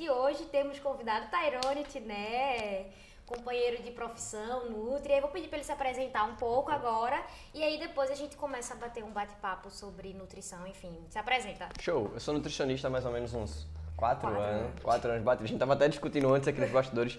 [0.00, 2.86] E hoje temos convidado Tairone Tiné,
[3.26, 5.12] companheiro de profissão, Nutri.
[5.12, 7.22] Aí vou pedir para ele se apresentar um pouco agora
[7.52, 10.98] e aí depois a gente começa a bater um bate-papo sobre nutrição, enfim.
[11.10, 11.68] Se apresenta.
[11.78, 13.66] Show, eu sou nutricionista há mais ou menos uns
[13.98, 14.62] quatro, Quatro anos.
[14.62, 14.82] anos.
[14.82, 15.42] Quatro anos bate.
[15.42, 17.18] A gente tava até discutindo antes aqui nos bastidores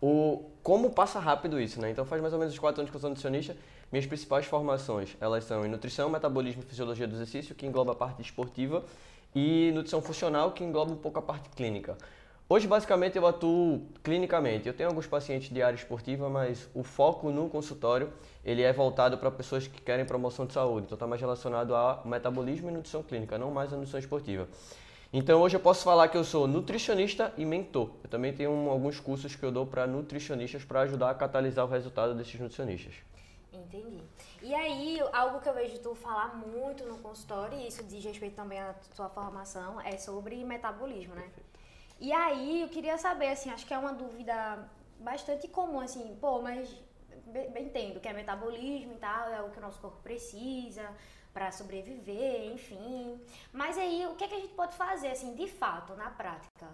[0.00, 1.90] o como passa rápido isso, né?
[1.90, 3.54] Então faz mais ou menos uns quatro anos que eu sou nutricionista.
[3.92, 7.94] Minhas principais formações, elas são em nutrição, metabolismo e fisiologia do exercício, que engloba a
[7.94, 8.82] parte esportiva,
[9.36, 11.98] e nutrição funcional, que engloba um pouco a parte clínica.
[12.48, 14.66] Hoje, basicamente, eu atuo clinicamente.
[14.66, 18.10] Eu tenho alguns pacientes de área esportiva, mas o foco no consultório,
[18.42, 20.86] ele é voltado para pessoas que querem promoção de saúde.
[20.86, 24.48] Então, está mais relacionado ao metabolismo e nutrição clínica, não mais a nutrição esportiva.
[25.12, 27.90] Então, hoje eu posso falar que eu sou nutricionista e mentor.
[28.02, 31.66] Eu também tenho um- alguns cursos que eu dou para nutricionistas para ajudar a catalisar
[31.66, 32.94] o resultado desses nutricionistas.
[33.52, 34.02] Entendi.
[34.46, 38.36] E aí, algo que eu vejo tu falar muito no consultório, e isso diz respeito
[38.36, 41.28] também à sua formação, é sobre metabolismo, né?
[41.98, 46.40] E aí, eu queria saber, assim, acho que é uma dúvida bastante comum, assim, pô,
[46.40, 46.72] mas
[47.56, 50.94] entendo que é metabolismo e tal, é o que o nosso corpo precisa
[51.34, 53.20] para sobreviver, enfim.
[53.52, 56.68] Mas aí, o que, é que a gente pode fazer, assim, de fato, na prática,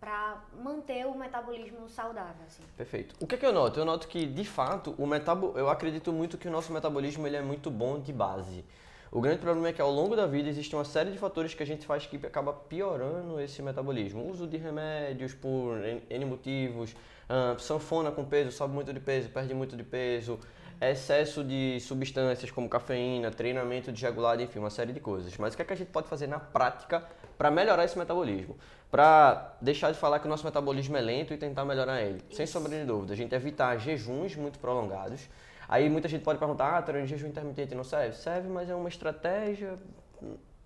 [0.00, 2.62] para manter o metabolismo saudável, assim?
[2.76, 3.14] Perfeito.
[3.20, 3.80] O que, é que eu noto?
[3.80, 5.52] Eu noto que, de fato, o metabo...
[5.56, 8.64] eu acredito muito que o nosso metabolismo ele é muito bom de base.
[9.10, 11.62] O grande problema é que ao longo da vida existe uma série de fatores que
[11.62, 14.22] a gente faz que acaba piorando esse metabolismo.
[14.22, 15.78] O uso de remédios por
[16.10, 16.94] N motivos,
[17.28, 20.38] ah, sanfona com peso, sobe muito de peso, perde muito de peso,
[20.80, 25.36] excesso de substâncias como cafeína, treinamento de regulado, enfim, uma série de coisas.
[25.38, 27.02] Mas o que, é que a gente pode fazer na prática
[27.38, 28.56] para melhorar esse metabolismo?
[28.90, 32.22] Para deixar de falar que o nosso metabolismo é lento e tentar melhorar ele.
[32.30, 33.12] Sem sombra de dúvida.
[33.12, 35.28] A gente evitar jejuns muito prolongados.
[35.68, 38.16] Aí muita gente pode perguntar, ah, treino jejum intermitente não serve?
[38.16, 39.76] Serve, mas é uma estratégia.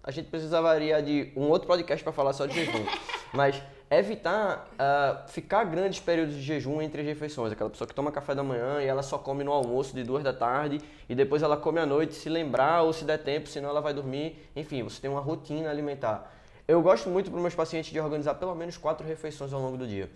[0.03, 2.85] A gente precisaria de um outro podcast para falar só de jejum.
[3.33, 7.53] Mas evitar ah, ficar grandes períodos de jejum entre as refeições.
[7.53, 10.25] Aquela pessoa que toma café da manhã e ela só come no almoço de duas
[10.25, 13.69] da tarde e depois ela come à noite, se lembrar ou se der tempo, senão
[13.69, 14.51] ela vai dormir.
[14.57, 16.40] Enfim, você tem uma rotina alimentar.
[16.71, 19.77] Eu gosto muito para os meus pacientes de organizar pelo menos quatro refeições ao longo
[19.77, 20.09] do dia.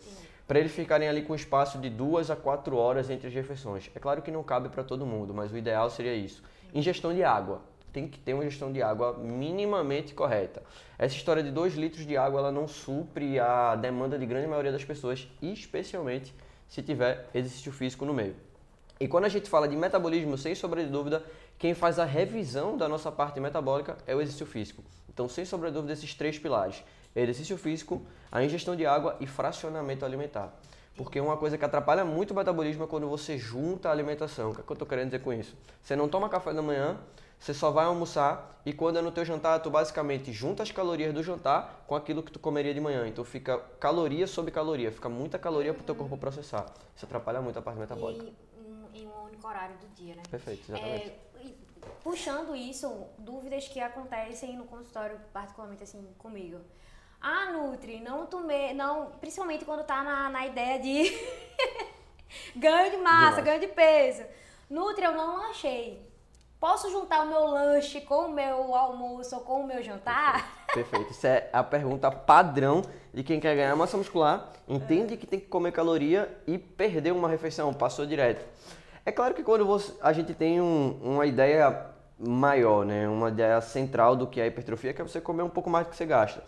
[0.47, 3.91] Para eles ficarem ali com espaço de duas a quatro horas entre as refeições.
[3.92, 6.44] É claro que não cabe para todo mundo, mas o ideal seria isso.
[6.72, 7.60] Ingestão de água.
[7.92, 10.62] Tem que ter uma ingestão de água minimamente correta.
[10.97, 14.71] Essa história de 2 litros de água ela não supre a demanda de grande maioria
[14.71, 16.32] das pessoas, especialmente
[16.69, 18.36] se tiver exercício físico no meio.
[19.00, 21.21] E quando a gente fala de metabolismo, sem sombra de dúvida,
[21.59, 24.84] quem faz a revisão da nossa parte metabólica é o exercício físico.
[25.15, 26.83] Então, sem sombra de dúvida, esses três pilares:
[27.15, 30.53] exercício físico, a ingestão de água e fracionamento alimentar.
[30.97, 34.51] Porque uma coisa que atrapalha muito o metabolismo é quando você junta a alimentação.
[34.51, 35.57] O que, é que eu estou querendo dizer com isso?
[35.81, 36.99] Você não toma café da manhã,
[37.39, 41.13] você só vai almoçar e quando é no teu jantar, tu basicamente junta as calorias
[41.13, 43.07] do jantar com aquilo que tu comeria de manhã.
[43.09, 46.67] Então fica caloria sobre caloria, fica muita caloria para o teu corpo processar.
[46.95, 48.25] Isso atrapalha muito a parte metabólica.
[48.25, 50.23] E em um único horário do dia, né?
[50.31, 51.09] Perfeito, exatamente.
[51.09, 51.19] É,
[52.03, 56.61] puxando isso, dúvidas que acontecem no consultório, particularmente assim, comigo.
[57.21, 61.11] Ah, Nutri, não tomei, não, principalmente quando tá na, na ideia de
[62.55, 63.41] ganho de massa, massa.
[63.41, 64.22] ganho de peso.
[64.69, 66.06] Nutri, eu não lanchei.
[66.61, 70.66] Posso juntar o meu lanche com o meu almoço ou com o meu jantar?
[70.72, 71.11] Perfeito.
[71.12, 75.47] Isso é a pergunta padrão de quem quer ganhar massa muscular, entende que tem que
[75.47, 78.45] comer caloria e perder uma refeição, passou direto.
[79.06, 81.87] É claro que quando você- a gente tem um- uma ideia
[82.19, 85.48] maior, né, uma ideia central do que é a hipertrofia, que é você comer um
[85.48, 86.42] pouco mais do que você gasta.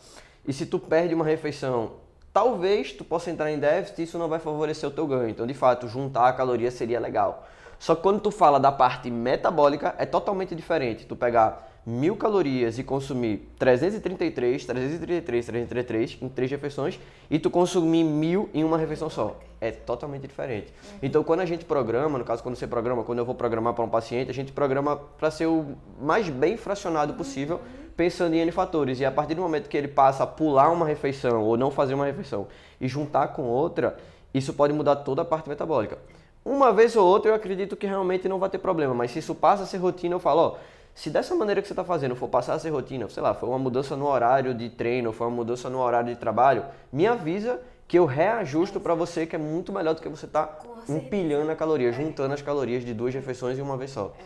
[0.47, 1.93] E se tu perde uma refeição,
[2.33, 5.29] talvez tu possa entrar em déficit e isso não vai favorecer o teu ganho.
[5.29, 7.47] Então, de fato, juntar a caloria seria legal.
[7.79, 11.05] Só que quando tu fala da parte metabólica, é totalmente diferente.
[11.05, 16.99] Tu pegar mil calorias e consumir 333, 333, 333 em três refeições
[17.31, 19.37] e tu consumir mil em uma refeição só.
[19.61, 20.75] É totalmente diferente.
[21.01, 23.85] Então, quando a gente programa, no caso, quando você programa, quando eu vou programar para
[23.85, 27.61] um paciente, a gente programa para ser o mais bem fracionado possível,
[27.97, 28.99] pensando em N fatores.
[28.99, 31.95] E a partir do momento que ele passa a pular uma refeição ou não fazer
[31.95, 32.49] uma refeição
[32.81, 33.97] e juntar com outra,
[34.35, 35.99] isso pode mudar toda a parte metabólica.
[36.45, 39.35] Uma vez ou outra eu acredito que realmente não vai ter problema, mas se isso
[39.35, 40.57] passa a ser rotina, eu falo, ó,
[40.97, 43.47] se dessa maneira que você está fazendo for passar a ser rotina, sei lá, foi
[43.51, 47.61] uma mudança no horário de treino, foi uma mudança no horário de trabalho, me avisa
[47.87, 50.59] que eu reajusto para você, que é muito melhor do que você tá
[50.89, 54.17] empilhando a caloria, juntando as calorias de duas refeições em uma vez só.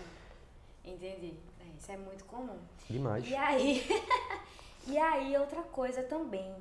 [0.85, 1.35] Entendi.
[1.61, 2.57] É, isso é muito comum.
[2.89, 3.29] Demais.
[3.29, 3.85] E aí,
[4.87, 6.55] e aí outra coisa também,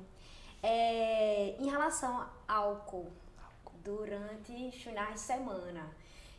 [0.60, 3.12] é, em relação ao álcool
[3.84, 5.88] durante finais de semana.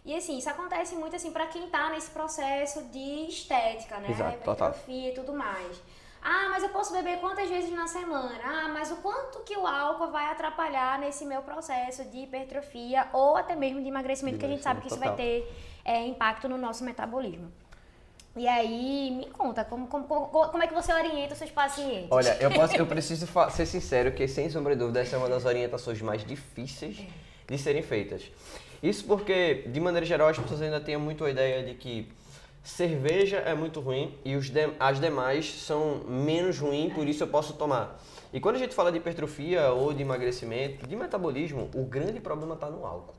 [0.03, 4.09] E assim, isso acontece muito assim para quem tá nesse processo de estética, né?
[4.12, 4.38] Exato.
[4.38, 5.81] Hipertrofia e tudo mais.
[6.24, 8.39] Ah, mas eu posso beber quantas vezes na semana?
[8.44, 13.36] Ah, mas o quanto que o álcool vai atrapalhar nesse meu processo de hipertrofia ou
[13.36, 15.51] até mesmo de emagrecimento, que a gente sabe que isso vai ter
[15.83, 17.51] é, impacto no nosso metabolismo.
[18.36, 22.07] E aí, me conta, como, como, como é que você orienta os seus pacientes?
[22.09, 25.27] Olha, eu, posso, eu preciso ser sincero que, sem sombra de dúvida, essa é uma
[25.27, 26.98] das orientações mais difíceis
[27.48, 28.24] de serem feitas.
[28.81, 32.12] Isso porque, de maneira geral, as pessoas ainda têm muito a ideia de que
[32.63, 37.28] cerveja é muito ruim e os de, as demais são menos ruins, por isso eu
[37.28, 38.00] posso tomar.
[38.33, 42.56] E quando a gente fala de hipertrofia ou de emagrecimento, de metabolismo, o grande problema
[42.56, 43.13] está no álcool.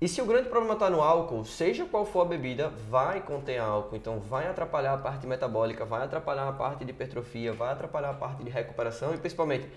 [0.00, 3.58] E se o grande problema está no álcool, seja qual for a bebida, vai conter
[3.58, 3.96] álcool.
[3.96, 8.14] Então vai atrapalhar a parte metabólica, vai atrapalhar a parte de hipertrofia, vai atrapalhar a
[8.14, 9.68] parte de recuperação e principalmente,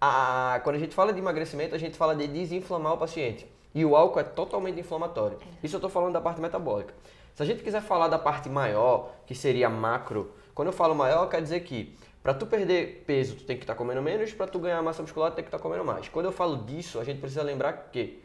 [0.00, 3.44] a, quando a gente fala de emagrecimento, a gente fala de desinflamar o paciente.
[3.74, 5.38] E o álcool é totalmente inflamatório.
[5.40, 5.66] É.
[5.66, 6.94] Isso eu estou falando da parte metabólica.
[7.34, 11.28] Se a gente quiser falar da parte maior, que seria macro, quando eu falo maior,
[11.28, 14.46] quer dizer que para tu perder peso, tu tem que estar tá comendo menos, para
[14.46, 16.08] tu ganhar massa muscular, tu tem que estar tá comendo mais.
[16.08, 18.22] Quando eu falo disso, a gente precisa lembrar que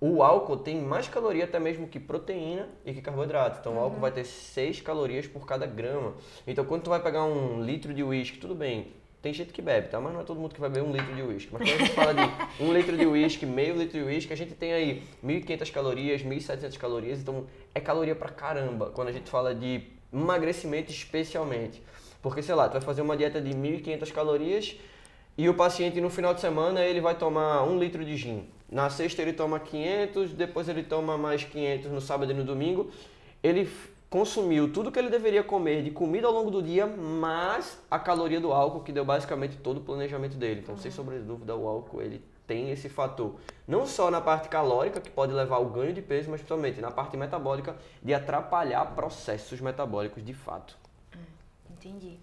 [0.00, 3.60] o álcool tem mais caloria até mesmo que proteína e que carboidrato.
[3.60, 3.78] Então, uhum.
[3.78, 4.00] o álcool uhum.
[4.00, 6.14] vai ter 6 calorias por cada grama.
[6.46, 8.92] Então, quando tu vai pegar um litro de uísque, tudo bem,
[9.24, 9.98] tem gente que bebe, tá?
[9.98, 11.48] Mas não é todo mundo que vai beber um litro de uísque.
[11.50, 14.36] Mas quando a gente fala de um litro de uísque, meio litro de uísque, a
[14.36, 17.20] gente tem aí 1.500 calorias, 1.700 calorias.
[17.20, 19.82] Então, é caloria pra caramba quando a gente fala de
[20.12, 21.82] emagrecimento especialmente.
[22.20, 24.76] Porque, sei lá, tu vai fazer uma dieta de 1.500 calorias
[25.38, 28.46] e o paciente no final de semana ele vai tomar um litro de gin.
[28.70, 32.90] Na sexta ele toma 500, depois ele toma mais 500 no sábado e no domingo.
[33.42, 33.66] Ele
[34.14, 38.40] consumiu tudo que ele deveria comer de comida ao longo do dia, mais a caloria
[38.40, 40.60] do álcool, que deu basicamente todo o planejamento dele.
[40.60, 40.80] Então, uhum.
[40.80, 43.34] sem sombra de dúvida, o álcool ele tem esse fator.
[43.66, 46.92] Não só na parte calórica, que pode levar ao ganho de peso, mas principalmente na
[46.92, 50.78] parte metabólica, de atrapalhar processos metabólicos de fato.
[51.12, 51.18] Hum,
[51.72, 52.16] entendi.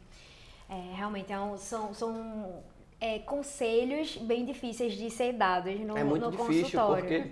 [0.70, 2.64] É, realmente é um, são, são
[3.02, 7.04] é, conselhos bem difíceis de ser dados no, é muito no difícil consultório.
[7.04, 7.32] porque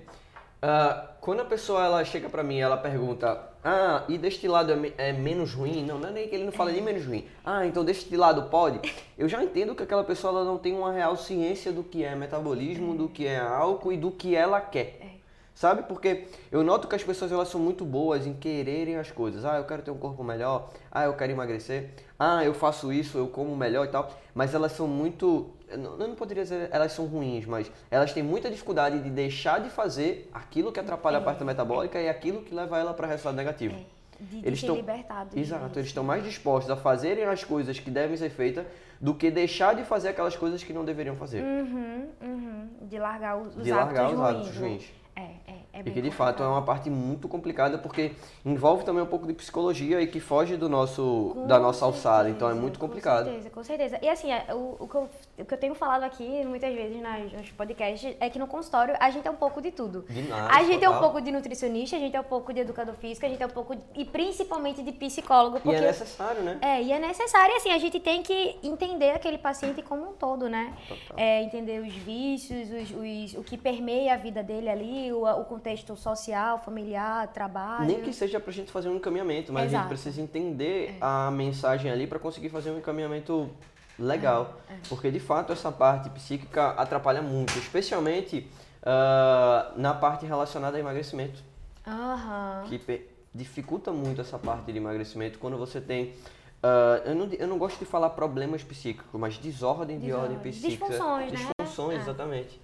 [0.64, 5.14] uh, quando a pessoa ela chega para mim ela pergunta ah e destilado é, é,
[5.14, 7.84] menos ruim não não é nem que ele não fala nem menos ruim ah então
[7.84, 8.80] destilado pode
[9.18, 12.16] eu já entendo que aquela pessoa ela não tem uma real ciência do que é
[12.16, 15.20] metabolismo do que é álcool e do que ela quer é.
[15.60, 15.84] Sabe?
[15.84, 19.44] Porque eu noto que as pessoas elas são muito boas em quererem as coisas.
[19.44, 20.70] Ah, eu quero ter um corpo melhor.
[20.90, 21.90] Ah, eu quero emagrecer.
[22.18, 24.10] Ah, eu faço isso, eu como melhor e tal.
[24.34, 25.50] Mas elas são muito.
[25.72, 29.70] Eu não poderia dizer elas são ruins, mas elas têm muita dificuldade de deixar de
[29.70, 33.36] fazer aquilo que atrapalha é, a parte metabólica e aquilo que leva ela para resultado
[33.36, 33.76] negativo.
[33.76, 34.00] É.
[34.20, 35.36] De, de eles estão libertados.
[35.36, 38.66] Exato, eles estão mais dispostos a fazerem as coisas que devem ser feitas
[39.00, 41.42] do que deixar de fazer aquelas coisas que não deveriam fazer.
[41.42, 42.70] Uhum, uhum.
[42.82, 44.60] De largar os, de largar os hábitos ruins.
[44.60, 44.94] ruins.
[45.16, 48.14] É, é, é e que de fato é uma parte muito complicada porque
[48.46, 51.86] envolve também um pouco de psicologia e que foge do nosso com da nossa certeza,
[51.86, 53.26] alçada, então é muito complicado.
[53.26, 54.00] Com certeza, com certeza.
[54.02, 55.10] E assim, é, o, o, que eu,
[55.40, 58.96] o que eu tenho falado aqui muitas vezes nas, nos podcasts é que no consultório
[59.00, 60.06] a gente é um pouco de tudo.
[60.10, 60.94] De nada, a gente total.
[60.94, 63.42] é um pouco de nutricionista, a gente é um pouco de educador físico, a gente
[63.42, 65.60] é um pouco de, e principalmente de psicólogo.
[65.60, 66.60] Porque, e é necessário, né?
[66.62, 70.50] É, e é necessário, assim, a gente tem que entender aquele paciente como um todo,
[70.50, 70.74] né?
[71.16, 75.46] É, entender os vícios, os, os, o que permeia a vida dele ali, o, o
[75.46, 77.86] contexto social, familiar, trabalho.
[77.86, 79.78] Nem que seja para a gente fazer um encaminhamento, mas Exato.
[79.78, 80.98] a gente precisa entender é.
[81.02, 83.50] a mensagem ali para conseguir fazer um encaminhamento
[83.98, 84.56] legal.
[84.70, 84.78] É, é.
[84.88, 88.48] Porque de fato essa parte psíquica atrapalha muito, especialmente
[88.82, 91.42] uh, na parte relacionada a emagrecimento.
[91.86, 92.68] Uhum.
[92.68, 96.14] Que dificulta muito essa parte de emagrecimento quando você tem
[96.60, 100.30] Uh, eu, não, eu não gosto de falar problemas psíquicos, mas desordem, desordem.
[100.30, 100.88] de ordem psíquica.
[100.88, 101.50] Disfunções, né?
[101.62, 102.02] Disfunções, é.
[102.02, 102.62] exatamente.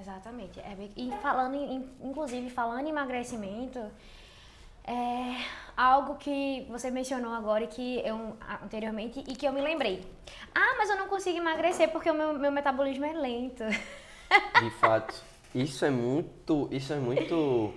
[0.00, 0.60] Exatamente.
[0.60, 1.56] É, e falando,
[2.02, 3.80] inclusive, falando em emagrecimento,
[4.84, 5.36] é
[5.76, 10.06] algo que você mencionou agora e que eu anteriormente e que eu me lembrei.
[10.54, 13.64] Ah, mas eu não consigo emagrecer porque o meu, meu metabolismo é lento.
[14.60, 15.14] De fato.
[15.54, 16.68] Isso é muito.
[16.70, 17.72] Isso é muito.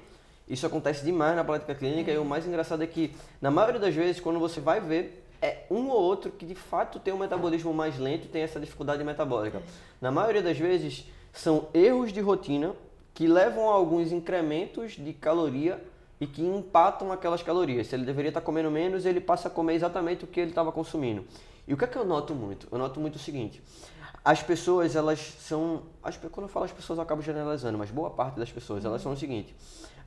[0.48, 2.16] Isso acontece demais na prática clínica é.
[2.16, 5.64] e o mais engraçado é que, na maioria das vezes, quando você vai ver, é
[5.70, 9.04] um ou outro que de fato tem um metabolismo mais lento e tem essa dificuldade
[9.04, 9.62] metabólica.
[10.02, 12.74] Na maioria das vezes, são erros de rotina
[13.14, 15.84] que levam a alguns incrementos de caloria
[16.20, 17.88] e que empatam aquelas calorias.
[17.88, 20.72] Se ele deveria estar comendo menos, ele passa a comer exatamente o que ele estava
[20.72, 21.26] consumindo.
[21.68, 22.68] E o que é que eu noto muito?
[22.72, 23.62] Eu noto muito o seguinte:
[24.24, 25.84] as pessoas, elas são.
[26.04, 29.02] As, quando eu falo as pessoas, eu acabo generalizando, mas boa parte das pessoas, elas
[29.02, 29.56] são o seguinte: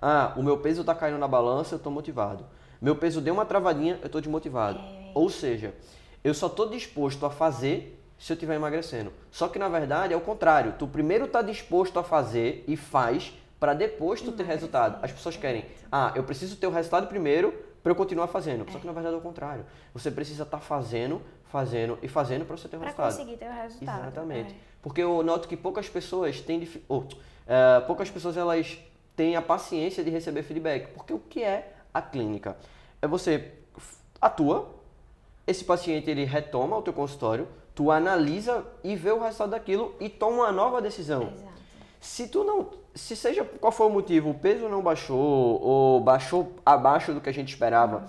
[0.01, 2.45] ah, o meu peso está caindo na balança, eu estou motivado.
[2.81, 4.79] Meu peso deu uma travadinha, eu estou desmotivado.
[4.79, 5.13] É.
[5.15, 5.75] Ou seja,
[6.25, 9.13] eu só estou disposto a fazer se eu estiver emagrecendo.
[9.33, 10.77] Só que na verdade é o contrário.
[10.79, 15.05] Tu primeiro está disposto a fazer e faz para depois tu ter resultado.
[15.05, 17.53] As pessoas querem, ah, eu preciso ter o resultado primeiro
[17.83, 18.65] para eu continuar fazendo.
[18.71, 19.67] Só que na verdade é o contrário.
[19.93, 23.09] Você precisa estar tá fazendo, fazendo e fazendo para você ter um pra resultado.
[23.09, 24.03] Para conseguir ter o resultado.
[24.03, 24.53] Exatamente.
[24.53, 24.57] É.
[24.81, 27.07] Porque eu noto que poucas pessoas têm oh, uh,
[27.89, 28.79] poucas pessoas elas
[29.17, 30.93] têm a paciência de receber feedback.
[30.93, 32.57] Porque o que é a clínica?
[33.01, 33.51] É você
[34.21, 34.77] atua,
[35.45, 40.09] esse paciente ele retoma o teu consultório, tu analisa e vê o resultado daquilo e
[40.09, 41.23] toma uma nova decisão.
[41.23, 41.53] Exato.
[42.01, 46.53] Se tu não, se seja qual for o motivo, o peso não baixou ou baixou
[46.67, 48.07] abaixo do que a gente esperava, uhum.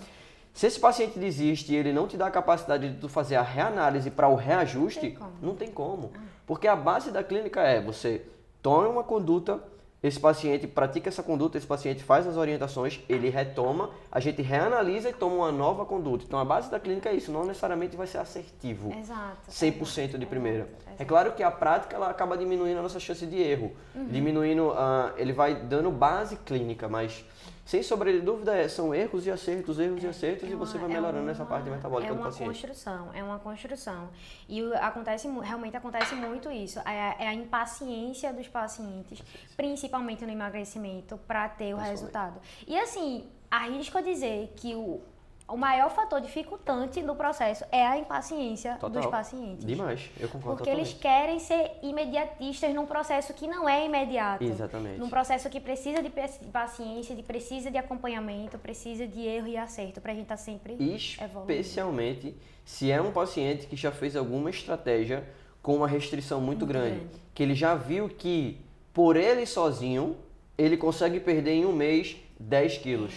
[0.54, 3.44] se esse paciente desiste e ele não te dá a capacidade de tu fazer a
[3.44, 6.12] reanálise para o reajuste, tem não tem como.
[6.46, 8.26] Porque a base da clínica é você
[8.62, 9.64] toma uma conduta
[10.04, 15.10] esse paciente pratica essa conduta, esse paciente faz as orientações, ele retoma, a gente reanalisa
[15.10, 16.26] e toma uma nova conduta.
[16.28, 18.94] Então a base da clínica é isso, não necessariamente vai ser assertivo.
[19.00, 19.50] Exato.
[19.50, 20.64] 100% de primeira.
[20.64, 21.02] Exato, exato.
[21.02, 24.08] É claro que a prática ela acaba diminuindo a nossa chance de erro, uhum.
[24.08, 27.24] diminuindo, uh, ele vai dando base clínica, mas
[27.66, 30.56] sem sombra de dúvida, é, são erros e acertos, erros é, e acertos, é uma,
[30.56, 32.42] e você vai melhorando é essa parte metabólica é do paciente.
[32.42, 34.10] É uma construção, é uma construção.
[34.50, 36.80] E acontece, realmente acontece muito isso.
[36.80, 39.24] É, é a impaciência dos pacientes,
[39.56, 42.40] principalmente no emagrecimento, para ter o resultado.
[42.68, 45.02] E assim, arrisco a dizer que o,
[45.48, 48.90] o maior fator dificultante do processo é a impaciência Total.
[48.90, 49.66] dos pacientes.
[49.66, 50.90] Demais, eu concordo Porque totalmente.
[50.90, 54.44] eles querem ser imediatistas num processo que não é imediato.
[54.44, 55.00] Exatamente.
[55.00, 56.12] Num processo que precisa de
[56.52, 60.42] paciência, de precisa de acompanhamento, precisa de erro e acerto para a gente estar tá
[60.42, 62.38] sempre Especialmente evoluindo.
[62.66, 65.28] se é um paciente que já fez alguma estratégia
[65.62, 68.60] com uma restrição muito, muito grande, grande, que ele já viu que
[68.94, 70.18] por ele sozinho
[70.58, 73.14] ele consegue perder em um mês 10 quilos.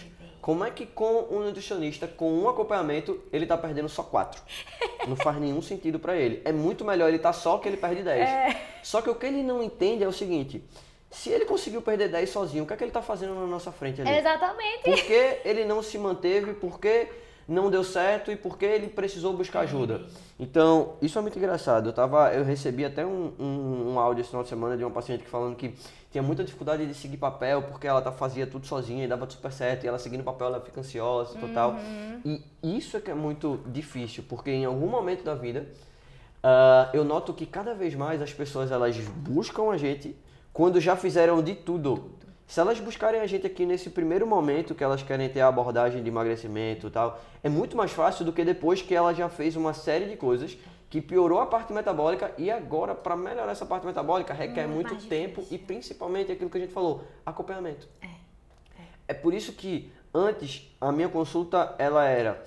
[0.47, 4.41] Como é que com um nutricionista, com um acompanhamento, ele está perdendo só 4?
[5.09, 6.41] Não faz nenhum sentido para ele.
[6.45, 8.21] É muito melhor ele estar tá só que ele perde 10.
[8.21, 8.63] É.
[8.81, 10.63] Só que o que ele não entende é o seguinte:
[11.11, 13.73] se ele conseguiu perder 10 sozinho, o que é que ele está fazendo na nossa
[13.73, 14.09] frente ali?
[14.09, 14.85] Exatamente.
[14.85, 16.55] Por que ele não se manteve?
[16.55, 17.09] Por que
[17.49, 20.03] não deu certo e por que ele precisou buscar ajuda?
[20.39, 21.89] Então, isso é muito engraçado.
[21.89, 24.91] Eu, tava, eu recebi até um, um, um áudio esse final de semana de uma
[24.91, 25.75] paciente falando que
[26.11, 29.53] tinha muita dificuldade de seguir papel porque ela tá, fazia tudo sozinha e dava super
[29.53, 32.43] certo e ela seguindo papel ela fica ansiosa e uhum.
[32.63, 35.67] E isso é que é muito difícil, porque em algum momento da vida
[36.43, 40.17] uh, eu noto que cada vez mais as pessoas elas buscam a gente
[40.53, 42.16] quando já fizeram de tudo.
[42.47, 46.03] Se elas buscarem a gente aqui nesse primeiro momento que elas querem ter a abordagem
[46.03, 49.57] de emagrecimento e tal, é muito mais fácil do que depois que ela já fez
[49.57, 50.57] uma série de coisas
[50.89, 55.09] que piorou a parte metabólica e agora, para melhorar essa parte metabólica, requer muito, muito
[55.09, 57.89] tempo e principalmente aquilo que a gente falou, acompanhamento.
[58.01, 58.87] É, é.
[59.09, 62.43] é por isso que antes a minha consulta ela era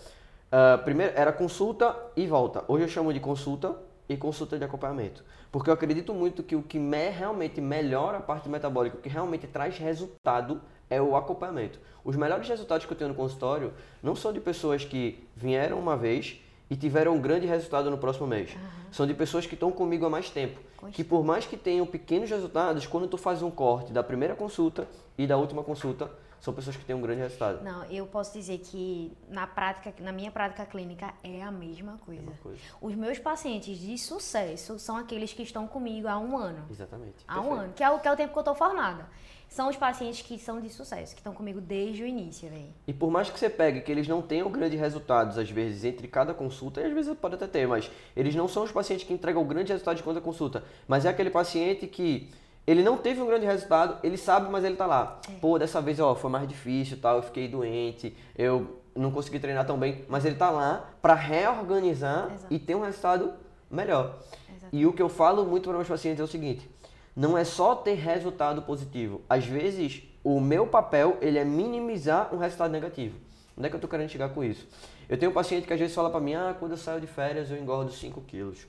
[0.48, 2.64] uh, primeiro era consulta e volta.
[2.70, 3.76] Hoje eu chamo de consulta
[4.08, 8.22] e consulta de acompanhamento, porque eu acredito muito que o que me, realmente melhora a
[8.22, 11.80] parte metabólica, o que realmente traz resultado é o acompanhamento.
[12.04, 15.98] Os melhores resultados que eu tenho no consultório não são de pessoas que vieram uma
[15.98, 16.40] vez
[16.70, 18.54] e tiveram um grande resultado no próximo mês.
[18.54, 18.62] Uhum.
[18.92, 20.60] São de pessoas que estão comigo há mais tempo.
[20.92, 24.88] Que por mais que tenham pequenos resultados, quando tu faz um corte da primeira consulta
[25.18, 27.64] e da última consulta, são pessoas que têm um grande resultado.
[27.64, 32.22] Não, eu posso dizer que na prática, na minha prática clínica é a mesma coisa.
[32.22, 32.60] Mesma coisa.
[32.82, 36.66] Os meus pacientes de sucesso são aqueles que estão comigo há um ano.
[36.70, 37.18] Exatamente.
[37.28, 37.56] Há Perfeito.
[37.56, 39.08] um ano, que é o, que é o tempo que eu estou formada
[39.50, 42.70] são os pacientes que são de sucesso, que estão comigo desde o início, velho.
[42.88, 46.08] E por mais que você pegue que eles não tenham grandes resultados, às vezes, entre
[46.08, 49.14] cada consulta, e às vezes pode até ter, mas eles não são os pacientes que
[49.14, 52.30] entregam o grande resultado de cada consulta, mas é aquele paciente que
[52.70, 55.20] ele não teve um grande resultado, ele sabe, mas ele tá lá.
[55.28, 55.40] É.
[55.40, 59.66] Pô, dessa vez, ó, foi mais difícil, tal, eu fiquei doente, eu não consegui treinar
[59.66, 62.54] tão bem, mas ele tá lá para reorganizar Exato.
[62.54, 63.34] e ter um resultado
[63.72, 64.20] melhor.
[64.48, 64.70] Exatamente.
[64.72, 66.70] E o que eu falo muito para meus pacientes é o seguinte:
[67.16, 69.22] não é só ter resultado positivo.
[69.28, 73.18] Às vezes, o meu papel ele é minimizar um resultado negativo.
[73.58, 74.68] Onde é que eu estou querendo chegar com isso?
[75.10, 77.08] Eu tenho um paciente que às vezes fala para mim, ah, quando eu saio de
[77.08, 78.68] férias eu engordo 5 quilos.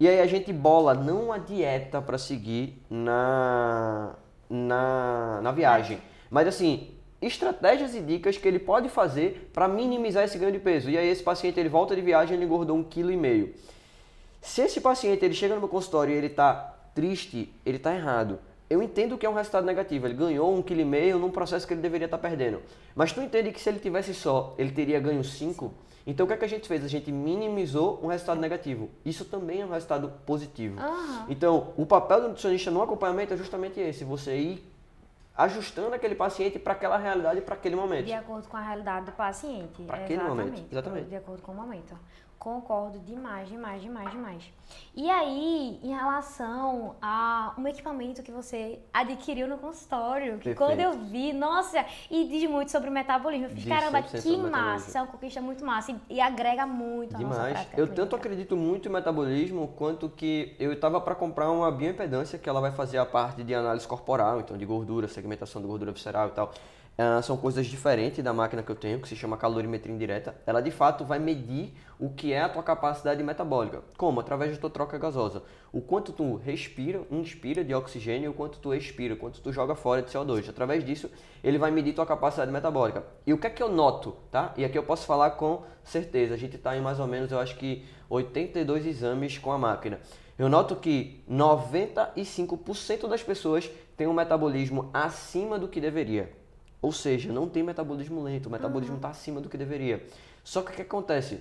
[0.00, 4.14] E aí a gente bola não a dieta para seguir na,
[4.48, 6.00] na, na viagem,
[6.30, 6.90] mas assim,
[7.20, 10.88] estratégias e dicas que ele pode fazer para minimizar esse ganho de peso.
[10.88, 13.54] E aí esse paciente ele volta de viagem ele engordou um quilo e meio.
[14.40, 16.54] Se esse paciente ele chega no meu consultório e ele está
[16.94, 18.38] triste, ele está errado.
[18.70, 20.06] Eu entendo que é um resultado negativo.
[20.06, 22.60] Ele ganhou um quilo e meio num processo que ele deveria estar tá perdendo.
[22.94, 25.72] Mas tu entende que se ele tivesse só, ele teria ganho 5?
[26.08, 26.82] Então o que, é que a gente fez?
[26.82, 28.88] A gente minimizou um resultado negativo.
[29.04, 30.80] Isso também é um resultado positivo.
[30.80, 31.26] Uhum.
[31.28, 34.72] Então, o papel do nutricionista no acompanhamento é justamente esse: você ir
[35.36, 38.06] ajustando aquele paciente para aquela realidade, para aquele momento.
[38.06, 39.82] De acordo com a realidade do paciente.
[39.82, 40.64] Para aquele momento.
[40.72, 41.08] Exatamente.
[41.10, 41.94] De acordo com o momento
[42.48, 44.42] Concordo demais, demais, demais, demais.
[44.96, 50.56] E aí, em relação a um equipamento que você adquiriu no consultório, que Perfeito.
[50.56, 53.48] quando eu vi, nossa, e diz muito sobre o metabolismo.
[53.48, 56.66] Eu fiz, Diz caramba, 100% que massa, é uma conquista muito massa e, e agrega
[56.66, 57.52] muito a nossa Demais.
[57.52, 58.02] prática Eu clínica.
[58.02, 62.62] tanto acredito muito em metabolismo quanto que eu estava para comprar uma bioimpedância que ela
[62.62, 66.30] vai fazer a parte de análise corporal, então de gordura, segmentação de gordura visceral e
[66.32, 66.50] tal.
[67.00, 70.34] Ah, são coisas diferentes da máquina que eu tenho, que se chama calorimetria indireta.
[70.44, 73.84] Ela de fato vai medir o que é a tua capacidade metabólica.
[73.96, 74.18] Como?
[74.18, 75.44] Através da tua troca gasosa.
[75.72, 79.76] O quanto tu respira, inspira de oxigênio o quanto tu expira, o quanto tu joga
[79.76, 80.48] fora de CO2.
[80.48, 81.08] Através disso,
[81.44, 83.04] ele vai medir tua capacidade metabólica.
[83.24, 84.52] E o que é que eu noto, tá?
[84.56, 86.34] E aqui eu posso falar com certeza.
[86.34, 90.00] A gente está em mais ou menos, eu acho que 82 exames com a máquina.
[90.36, 96.37] Eu noto que 95% das pessoas têm um metabolismo acima do que deveria.
[96.80, 100.04] Ou seja, não tem metabolismo lento, o metabolismo está acima do que deveria.
[100.44, 101.40] Só que o que acontece?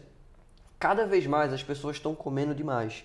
[0.79, 3.03] Cada vez mais as pessoas estão comendo demais.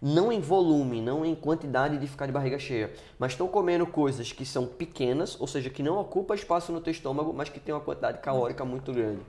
[0.00, 4.32] Não em volume, não em quantidade de ficar de barriga cheia, mas estão comendo coisas
[4.32, 7.74] que são pequenas, ou seja, que não ocupam espaço no teu estômago, mas que tem
[7.74, 9.20] uma quantidade calórica muito grande.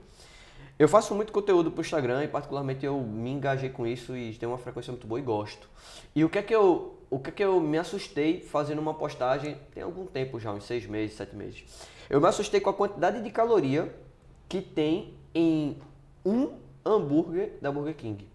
[0.79, 4.49] Eu faço muito conteúdo pro Instagram e particularmente eu me engajei com isso e tem
[4.49, 5.69] uma frequência muito boa e gosto.
[6.15, 8.93] E o que é que eu, o que é que eu me assustei fazendo uma
[8.93, 11.65] postagem tem algum tempo já, uns seis meses, sete meses.
[12.11, 13.89] Eu me assustei com a quantidade de caloria
[14.49, 15.77] que tem em
[16.25, 16.49] um
[16.85, 18.27] hambúrguer da Burger King.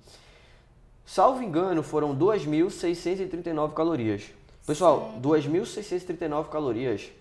[1.05, 4.31] Salvo engano, foram 2.639 calorias.
[4.67, 7.13] Pessoal, 2.639 calorias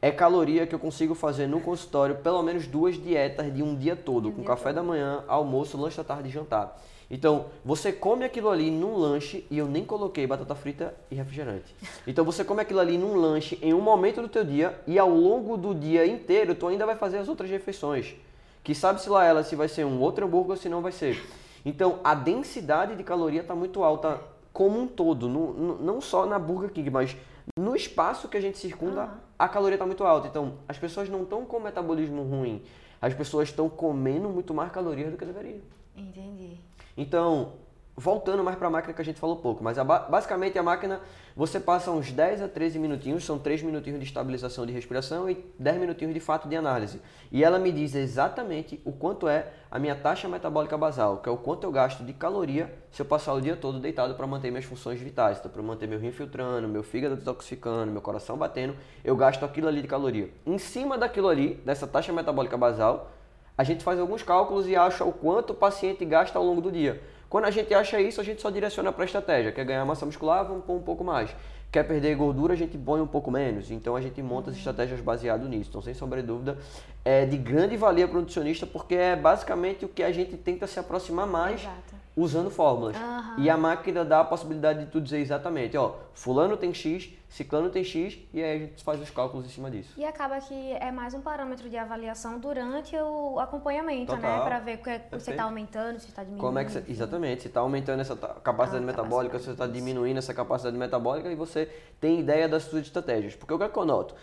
[0.00, 3.94] é caloria que eu consigo fazer no consultório pelo menos duas dietas de um dia
[3.94, 6.80] todo, com dia café da manhã, almoço, lanche da tarde e jantar.
[7.10, 11.74] Então, você come aquilo ali num lanche e eu nem coloquei batata frita e refrigerante.
[12.06, 15.08] Então, você come aquilo ali num lanche em um momento do teu dia e ao
[15.08, 18.14] longo do dia inteiro tu ainda vai fazer as outras refeições.
[18.62, 21.24] Que sabe-se lá ela se vai ser um outro hambúrguer ou se não vai ser.
[21.64, 24.20] Então, a densidade de caloria está muito alta
[24.52, 27.16] como um todo, no- no- não só na Burger King, mas
[27.58, 29.20] no espaço que a gente circunda, Aham.
[29.38, 30.28] a caloria está muito alta.
[30.28, 32.60] Então, as pessoas não estão com metabolismo ruim,
[33.00, 35.60] as pessoas estão comendo muito mais calorias do que deveriam.
[35.96, 36.58] Entendi.
[36.98, 37.52] Então,
[37.96, 40.62] voltando mais para a máquina que a gente falou pouco, mas a ba- basicamente a
[40.64, 41.00] máquina
[41.36, 45.44] você passa uns 10 a 13 minutinhos, são 3 minutinhos de estabilização de respiração e
[45.60, 47.00] 10 minutinhos de fato de análise.
[47.30, 51.32] E ela me diz exatamente o quanto é a minha taxa metabólica basal, que é
[51.32, 54.50] o quanto eu gasto de caloria se eu passar o dia todo deitado para manter
[54.50, 58.74] minhas funções vitais, então para manter meu rim filtrando, meu fígado detoxificando, meu coração batendo,
[59.04, 60.30] eu gasto aquilo ali de caloria.
[60.44, 63.12] Em cima daquilo ali, dessa taxa metabólica basal,
[63.58, 66.70] a gente faz alguns cálculos e acha o quanto o paciente gasta ao longo do
[66.70, 67.02] dia.
[67.28, 69.50] Quando a gente acha isso, a gente só direciona para a estratégia.
[69.50, 71.34] Quer ganhar massa muscular, vamos pôr um pouco mais.
[71.70, 73.70] Quer perder gordura, a gente põe um pouco menos.
[73.72, 75.70] Então a gente monta as estratégias baseado nisso.
[75.70, 76.56] Então, sem sombra de dúvida,
[77.04, 80.66] é de grande valia para o nutricionista, porque é basicamente o que a gente tenta
[80.68, 81.97] se aproximar mais Exato.
[82.22, 82.96] Usando fórmulas.
[82.96, 83.36] Aham.
[83.38, 87.70] E a máquina dá a possibilidade de tu dizer exatamente, ó, fulano tem X, ciclano
[87.70, 89.92] tem X, e aí a gente faz os cálculos em cima disso.
[89.96, 94.20] E acaba que é mais um parâmetro de avaliação durante o acompanhamento, né?
[94.22, 94.44] Total.
[94.46, 96.44] Pra ver o que é- você está aumentando, se está diminuindo.
[96.46, 99.66] Como é que você, exatamente, você está aumentando essa capacidade Ah, metabólica, capacidade, você está
[99.66, 101.66] diminuindo essa capacidade metabólica e você
[102.00, 103.36] tem ideia das suas estratégias.
[103.36, 104.14] Porque o que é que eu noto?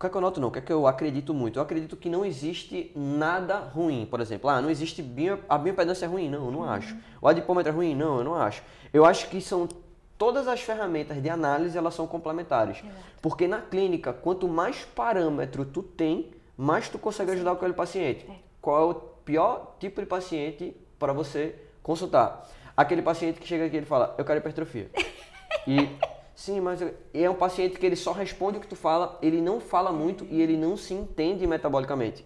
[0.00, 0.48] O que é que eu noto não?
[0.48, 1.58] O que é que eu acredito muito?
[1.58, 4.08] Eu acredito que não existe nada ruim.
[4.10, 6.30] Por exemplo, ah, não existe bio, a bioimpedância é ruim?
[6.30, 6.96] Não, eu não acho.
[7.20, 7.94] O adipômetro é ruim?
[7.94, 8.62] Não, eu não acho.
[8.94, 9.68] Eu acho que são
[10.16, 12.78] todas as ferramentas de análise, elas são complementares.
[12.78, 12.94] Exato.
[13.20, 18.24] Porque na clínica, quanto mais parâmetro tu tem, mais tu consegue ajudar aquele paciente.
[18.26, 18.36] É.
[18.62, 22.48] Qual é o pior tipo de paciente para você consultar?
[22.74, 24.90] Aquele paciente que chega aqui e ele fala, eu quero hipertrofia.
[25.66, 25.90] E
[26.40, 26.80] sim, mas
[27.12, 30.26] é um paciente que ele só responde o que tu fala, ele não fala muito
[30.30, 32.24] e ele não se entende metabolicamente.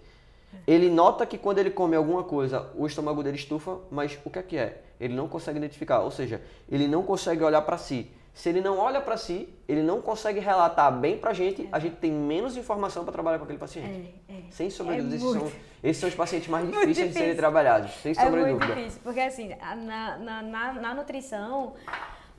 [0.69, 4.39] Ele nota que quando ele come alguma coisa, o estômago dele estufa, mas o que
[4.39, 4.83] é que é?
[5.01, 8.09] Ele não consegue identificar, ou seja, ele não consegue olhar para si.
[8.33, 11.97] Se ele não olha para si, ele não consegue relatar bem pra gente, a gente
[11.97, 14.11] tem menos informação para trabalhar com aquele paciente.
[14.29, 14.41] É, é.
[14.51, 17.37] Sem sombra É dúvida, esses são, esses são os pacientes mais difíceis de serem difícil.
[17.37, 18.75] trabalhados, sem É sombra de muito dúvida.
[18.77, 21.75] difícil, porque assim, a- na, na, na, na nutrição,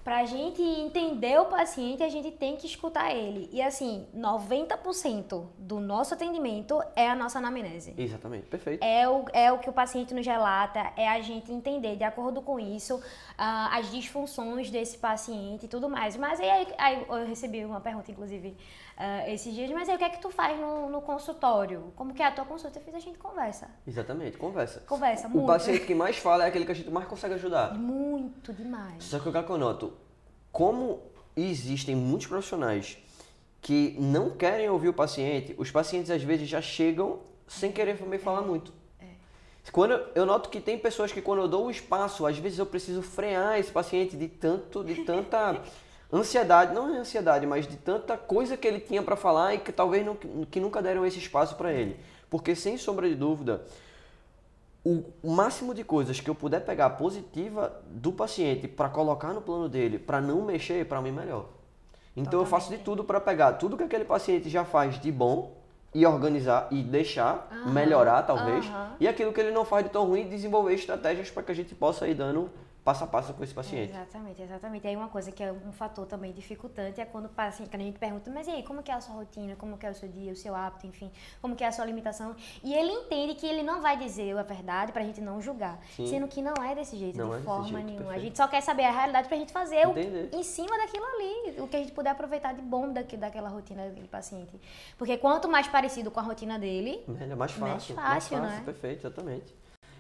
[0.06, 3.50] pra gente entender o paciente, a gente tem que escutar ele.
[3.52, 7.96] E assim, 90% do nosso atendimento é a nossa anamnese.
[7.98, 8.84] Exatamente, perfeito.
[8.84, 12.40] É o, é o que o paciente nos relata, é a gente entender, de acordo
[12.44, 13.02] com isso,
[13.36, 16.16] ah, as disfunções desse paciente e tudo mais.
[16.16, 18.56] Mas aí, aí eu recebi uma pergunta, inclusive,
[18.98, 21.92] ah, esses dias, mas aí o que é que tu faz no, no consultório?
[21.96, 22.80] Como que é a tua consulta?
[22.80, 23.70] Eu fiz, a gente conversa.
[23.86, 24.80] Exatamente, conversa.
[24.82, 25.48] Conversa, O muito.
[25.48, 27.74] paciente que mais fala é aquele que a gente mais consegue ajudar.
[27.74, 29.04] Muito demais.
[29.04, 29.94] Só que o que eu noto,
[30.52, 31.02] como
[31.36, 32.98] existem muitos profissionais
[33.62, 38.20] que não querem ouvir o paciente, os pacientes às vezes já chegam sem querer também
[38.20, 38.72] falar muito.
[39.72, 42.60] Quando eu, eu noto que tem pessoas que quando eu dou o espaço, às vezes
[42.60, 45.62] eu preciso frear esse paciente de tanto, de tanta
[46.12, 49.72] ansiedade, não é ansiedade, mas de tanta coisa que ele tinha para falar e que
[49.72, 52.00] talvez não, que nunca deram esse espaço para ele.
[52.30, 53.64] Porque sem sombra de dúvida,
[54.86, 59.68] o máximo de coisas que eu puder pegar positiva do paciente para colocar no plano
[59.68, 61.46] dele, para não mexer, para mim melhor.
[62.16, 62.34] Então Totalmente.
[62.34, 65.58] eu faço de tudo para pegar tudo que aquele paciente já faz de bom
[65.94, 68.88] e organizar e deixar uhum, melhorar talvez uhum.
[69.00, 71.74] e aquilo que ele não faz de tão ruim desenvolver estratégias para que a gente
[71.74, 72.50] possa ir dando
[72.86, 73.92] passo a passo com esse paciente.
[73.92, 74.86] Exatamente, exatamente.
[74.86, 77.86] E aí uma coisa que é um fator também dificultante é quando, assim, quando a
[77.86, 79.96] gente pergunta, mas e aí, como que é a sua rotina, como que é o
[79.96, 82.36] seu dia, o seu hábito, enfim, como que é a sua alimentação?
[82.64, 86.06] E ele entende que ele não vai dizer a verdade pra gente não julgar, Sim.
[86.06, 87.98] sendo que não é desse jeito, não de é forma jeito, nenhuma.
[88.04, 88.20] Perfeito.
[88.20, 91.62] A gente só quer saber a realidade pra gente fazer o, em cima daquilo ali,
[91.62, 94.62] o que a gente puder aproveitar de bom daqui, daquela rotina do paciente.
[94.96, 98.40] Porque quanto mais parecido com a rotina dele, é mais fácil, mais fácil, mais fácil
[98.42, 98.62] né?
[98.64, 99.56] Perfeito, exatamente.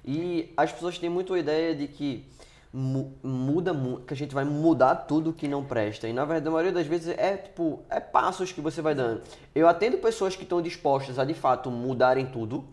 [0.07, 2.29] E as pessoas têm muito a ideia de que
[2.77, 3.71] muda
[4.05, 6.09] que a gente vai mudar tudo que não presta.
[6.09, 9.21] E na verdade, a maioria das vezes é tipo, é passos que você vai dando.
[9.53, 12.65] Eu atendo pessoas que estão dispostas a de fato mudarem tudo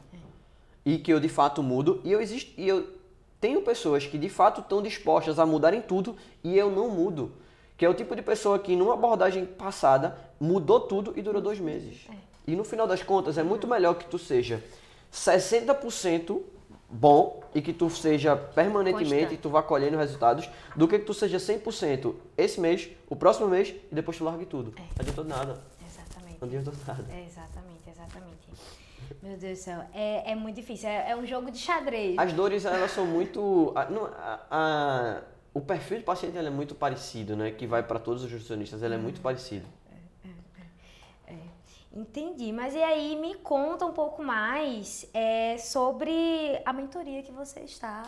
[0.85, 2.89] e que eu de fato mudo, e eu existo e eu
[3.41, 7.33] tenho pessoas que de fato estão dispostas a mudarem tudo e eu não mudo.
[7.77, 11.61] Que é o tipo de pessoa que numa abordagem passada mudou tudo e durou dois
[11.61, 12.07] meses.
[12.11, 12.15] É.
[12.49, 14.63] E no final das contas é muito melhor que tu seja
[15.13, 16.43] 60%
[16.93, 19.35] bom e que tu seja permanentemente Constante.
[19.35, 23.49] e tu vá colhendo resultados do que que tu seja 100% esse mês, o próximo
[23.49, 24.75] mês e depois tu largue tudo.
[24.77, 24.81] É.
[24.81, 25.61] Não adiantou nada.
[25.87, 26.39] Exatamente.
[26.41, 27.05] Não adiantou nada.
[27.11, 28.43] É, exatamente, exatamente.
[29.23, 32.19] Meu Deus do céu, é, é muito difícil, é, é um jogo de xadrez.
[32.19, 33.73] As dores, elas são muito...
[33.75, 35.21] A, não, a, a,
[35.55, 37.51] o perfil do paciente é muito parecido, né?
[37.51, 39.23] Que vai para todos os nutricionistas, ele é muito uhum.
[39.23, 39.67] parecido.
[41.95, 47.61] Entendi, mas e aí me conta um pouco mais é, sobre a mentoria que você
[47.61, 48.03] está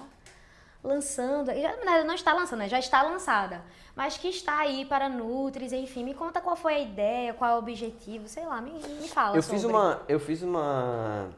[0.82, 1.52] lançando.
[1.52, 2.68] Já, não está lançando, né?
[2.68, 3.62] já está lançada,
[3.94, 6.02] mas que está aí para Nutris, enfim.
[6.02, 9.36] Me conta qual foi a ideia, qual é o objetivo, sei lá, me, me fala.
[9.36, 9.58] Eu sobre.
[9.58, 11.28] fiz uma, eu fiz uma,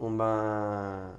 [0.00, 1.14] uma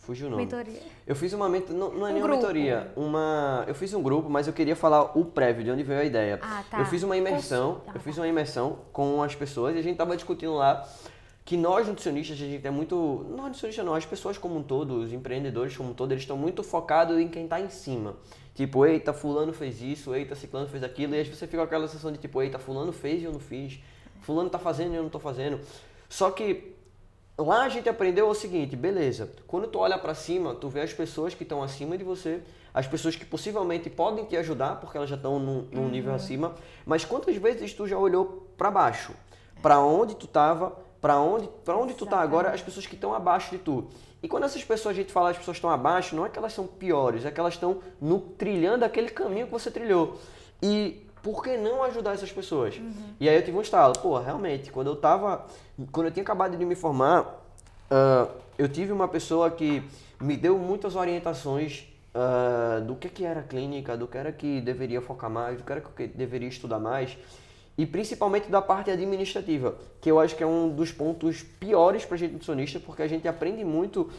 [0.00, 0.44] Fugiu o nome.
[0.44, 0.80] Mentoria.
[1.06, 2.42] Eu fiz uma mentoria, não, não é um nenhuma grupo.
[2.42, 6.00] mentoria, uma, eu fiz um grupo, mas eu queria falar o prévio, de onde veio
[6.00, 6.38] a ideia.
[6.42, 6.78] Ah, tá.
[6.78, 9.98] Eu fiz uma imersão, ah, eu fiz uma imersão com as pessoas e a gente
[9.98, 10.88] tava discutindo lá
[11.44, 15.00] que nós nutricionistas, a gente é muito, nós nutricionistas não, as pessoas como um todo,
[15.00, 18.16] os empreendedores como um todo, eles estão muito focados em quem está em cima.
[18.54, 21.86] Tipo, eita, fulano fez isso, eita, ciclano fez aquilo, e aí você fica com aquela
[21.86, 23.80] sensação de tipo, eita, fulano fez e eu não fiz,
[24.22, 25.60] fulano tá fazendo e eu não tô fazendo.
[26.08, 26.74] Só que
[27.40, 30.92] Lá a gente aprendeu o seguinte, beleza, quando tu olha para cima, tu vê as
[30.92, 32.42] pessoas que estão acima de você,
[32.74, 35.88] as pessoas que possivelmente podem te ajudar, porque elas já estão num, num uhum.
[35.88, 39.14] nível acima, mas quantas vezes tu já olhou para baixo?
[39.62, 43.14] Para onde tu estava, para onde, pra onde tu tá agora, as pessoas que estão
[43.14, 43.88] abaixo de tu.
[44.22, 46.52] E quando essas pessoas, a gente fala as pessoas estão abaixo, não é que elas
[46.52, 50.18] são piores, é que elas estão no, trilhando aquele caminho que você trilhou.
[50.62, 52.76] E por que não ajudar essas pessoas?
[52.76, 52.92] Uhum.
[53.18, 55.44] E aí eu tive um estalo, pô, realmente, quando eu tava,
[55.92, 57.22] quando eu tinha acabado de me formar,
[57.90, 59.82] uh, eu tive uma pessoa que
[60.20, 65.00] me deu muitas orientações uh, do que, que era clínica, do que era que deveria
[65.00, 67.16] focar mais, do que era que deveria estudar mais,
[67.76, 72.16] e principalmente da parte administrativa, que eu acho que é um dos pontos piores para
[72.16, 74.10] a gente nutricionista, porque a gente aprende muito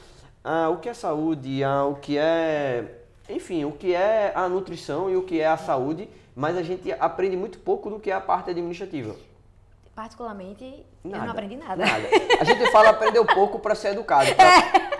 [0.43, 5.09] uh, o que é saúde, uh, o que é, enfim, o que é a nutrição
[5.09, 8.13] e o que é a saúde, mas a gente aprende muito pouco do que é
[8.13, 9.15] a parte administrativa.
[9.93, 11.85] Particularmente, nada, eu não aprendi nada.
[11.85, 12.07] Nada.
[12.39, 14.29] A gente fala aprendeu pouco para ser educado,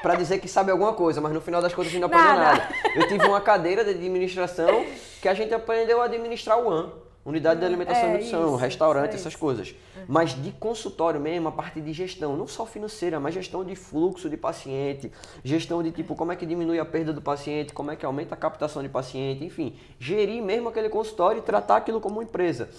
[0.02, 2.34] para dizer que sabe alguma coisa, mas no final das contas a gente não aprendeu
[2.34, 2.60] nada.
[2.60, 2.76] nada.
[2.96, 4.86] Eu tive uma cadeira de administração
[5.22, 6.92] que a gente aprendeu a administrar o AN.
[7.24, 9.76] Unidade de alimentação é, e nutrição, isso, restaurante, é essas coisas.
[10.08, 14.28] Mas de consultório mesmo, a parte de gestão, não só financeira, mas gestão de fluxo
[14.28, 15.12] de paciente,
[15.44, 18.34] gestão de tipo como é que diminui a perda do paciente, como é que aumenta
[18.34, 22.70] a captação de paciente, enfim, gerir mesmo aquele consultório e tratar aquilo como uma empresa.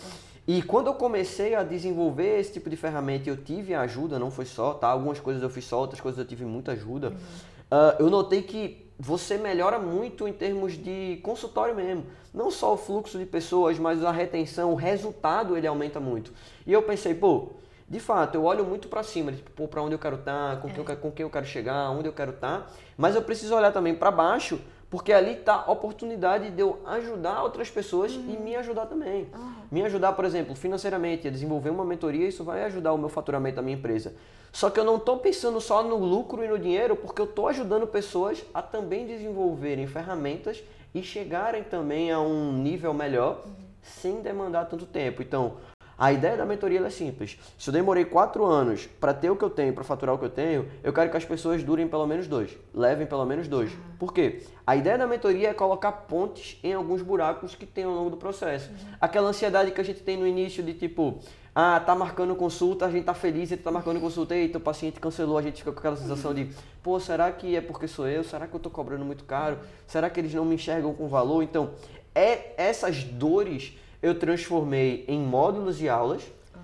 [0.46, 4.44] E quando eu comecei a desenvolver esse tipo de ferramenta, eu tive ajuda, não foi
[4.44, 4.88] só, tá?
[4.88, 7.10] Algumas coisas eu fiz só, outras coisas eu tive muita ajuda.
[7.10, 7.14] Uhum.
[7.14, 12.06] Uh, eu notei que você melhora muito em termos de consultório mesmo.
[12.32, 16.32] Não só o fluxo de pessoas, mas a retenção, o resultado ele aumenta muito.
[16.64, 17.48] E eu pensei, pô,
[17.88, 20.56] de fato, eu olho muito para cima, tipo, pô, para onde eu quero estar, tá,
[20.62, 20.72] com, é.
[20.72, 22.60] quem eu, com quem eu quero chegar, onde eu quero estar.
[22.60, 24.60] Tá, mas eu preciso olhar também para baixo,
[24.92, 28.26] porque ali está a oportunidade de eu ajudar outras pessoas uhum.
[28.28, 29.26] e me ajudar também.
[29.34, 29.52] Uhum.
[29.70, 33.56] Me ajudar, por exemplo, financeiramente, a desenvolver uma mentoria, isso vai ajudar o meu faturamento
[33.56, 34.14] da minha empresa.
[34.52, 37.48] Só que eu não estou pensando só no lucro e no dinheiro, porque eu estou
[37.48, 40.62] ajudando pessoas a também desenvolverem ferramentas
[40.94, 43.52] e chegarem também a um nível melhor uhum.
[43.80, 45.22] sem demandar tanto tempo.
[45.22, 45.54] Então,
[46.02, 47.38] A ideia da mentoria é simples.
[47.56, 50.24] Se eu demorei quatro anos para ter o que eu tenho, para faturar o que
[50.24, 53.70] eu tenho, eu quero que as pessoas durem pelo menos dois, levem pelo menos dois.
[54.00, 54.42] Por quê?
[54.66, 58.16] A ideia da mentoria é colocar pontes em alguns buracos que tem ao longo do
[58.16, 58.68] processo.
[59.00, 61.20] Aquela ansiedade que a gente tem no início de tipo,
[61.54, 64.98] ah, tá marcando consulta, a gente tá feliz, ele tá marcando consulta, eita, o paciente
[64.98, 66.50] cancelou, a gente fica com aquela sensação de,
[66.82, 68.24] pô, será que é porque sou eu?
[68.24, 69.56] Será que eu tô cobrando muito caro?
[69.86, 71.44] Será que eles não me enxergam com valor?
[71.44, 71.74] Então,
[72.12, 76.22] é essas dores eu transformei em módulos e aulas.
[76.54, 76.62] Uhum.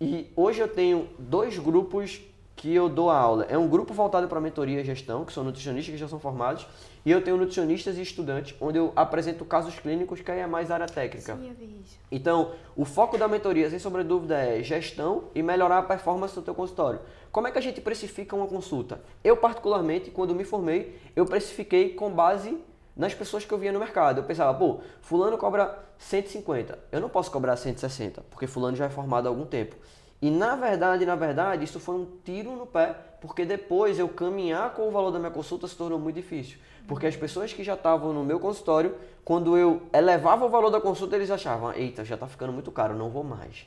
[0.00, 2.20] E hoje eu tenho dois grupos
[2.56, 3.46] que eu dou aula.
[3.48, 6.66] É um grupo voltado para mentoria e gestão, que são nutricionistas que já são formados,
[7.04, 10.70] e eu tenho nutricionistas e estudantes, onde eu apresento casos clínicos, que aí é mais
[10.70, 11.36] área técnica.
[11.36, 11.98] Sim, eu vi isso.
[12.10, 16.34] Então, o foco da mentoria, sem sombra de dúvida, é gestão e melhorar a performance
[16.34, 17.00] do teu consultório.
[17.30, 19.02] Como é que a gente precifica uma consulta?
[19.22, 22.56] Eu, particularmente, quando me formei, eu precifiquei com base
[22.96, 24.18] nas pessoas que eu via no mercado.
[24.18, 28.90] Eu pensava, pô, fulano cobra 150, eu não posso cobrar 160, porque fulano já é
[28.90, 29.76] formado há algum tempo.
[30.22, 34.72] E na verdade, na verdade, isso foi um tiro no pé, porque depois eu caminhar
[34.72, 36.58] com o valor da minha consulta se tornou muito difícil.
[36.86, 40.80] Porque as pessoas que já estavam no meu consultório, quando eu elevava o valor da
[40.80, 43.66] consulta, eles achavam, eita, já está ficando muito caro, não vou mais.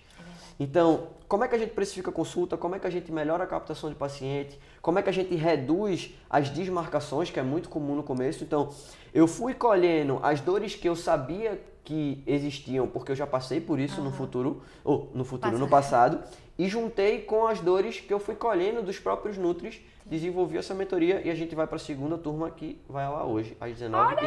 [0.59, 2.57] Então, como é que a gente precifica a consulta?
[2.57, 4.59] Como é que a gente melhora a captação de paciente?
[4.81, 8.43] Como é que a gente reduz as desmarcações, que é muito comum no começo?
[8.43, 8.73] Então,
[9.13, 13.79] eu fui colhendo as dores que eu sabia que existiam, porque eu já passei por
[13.79, 14.07] isso uhum.
[14.07, 15.63] no futuro, ou no futuro, Passa.
[15.63, 16.19] no passado,
[16.59, 21.21] e juntei com as dores que eu fui colhendo dos próprios Nutris, desenvolvi essa mentoria
[21.23, 24.17] e a gente vai para a segunda turma que vai lá hoje, às 19h30.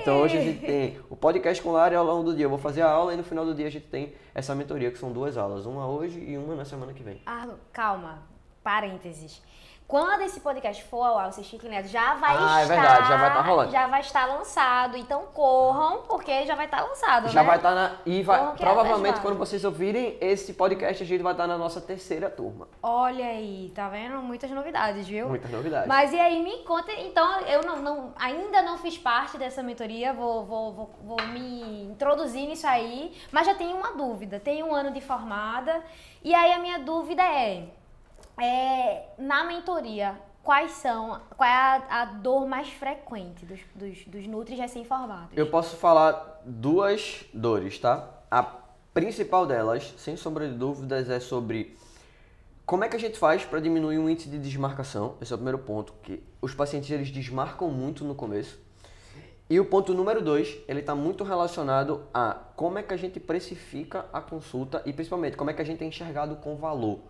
[0.00, 2.46] Então hoje a gente tem o podcast com Lara ao longo do dia.
[2.46, 4.90] Eu vou fazer a aula e no final do dia a gente tem essa mentoria,
[4.90, 7.22] que são duas aulas, uma hoje e uma na semana que vem.
[7.24, 8.24] Ah, calma,
[8.64, 9.40] parênteses.
[9.86, 12.60] Quando esse podcast for ao ar, o Chique Neto já vai ah, estar.
[12.60, 13.70] é verdade, já vai estar tá rolando.
[13.70, 14.96] Já vai estar lançado.
[14.96, 17.28] Então corram, porque já vai estar lançado.
[17.28, 17.46] Já né?
[17.46, 17.96] vai estar na.
[18.06, 22.30] E vai, provavelmente, quando vocês ouvirem esse podcast, a gente vai estar na nossa terceira
[22.30, 22.68] turma.
[22.82, 24.16] Olha aí, tá vendo?
[24.22, 25.28] Muitas novidades, viu?
[25.28, 25.88] Muitas novidades.
[25.88, 26.92] Mas e aí, me conta.
[26.92, 31.84] Então, eu não, não ainda não fiz parte dessa mentoria, vou, vou, vou, vou me
[31.84, 34.40] introduzir nisso aí, mas já tenho uma dúvida.
[34.40, 35.82] Tenho um ano de formada.
[36.24, 37.64] E aí a minha dúvida é
[38.38, 44.26] é, na mentoria, quais são, qual é a, a dor mais frequente dos, dos, dos
[44.26, 45.36] nutris recém-formados?
[45.36, 48.08] Eu posso falar duas dores, tá?
[48.30, 48.42] A
[48.92, 51.76] principal delas, sem sombra de dúvidas, é sobre
[52.64, 55.16] como é que a gente faz para diminuir o índice de desmarcação.
[55.20, 58.60] Esse é o primeiro ponto, que os pacientes eles desmarcam muito no começo.
[59.50, 63.20] E o ponto número dois, ele está muito relacionado a como é que a gente
[63.20, 67.00] precifica a consulta e principalmente como é que a gente é enxergado com valor.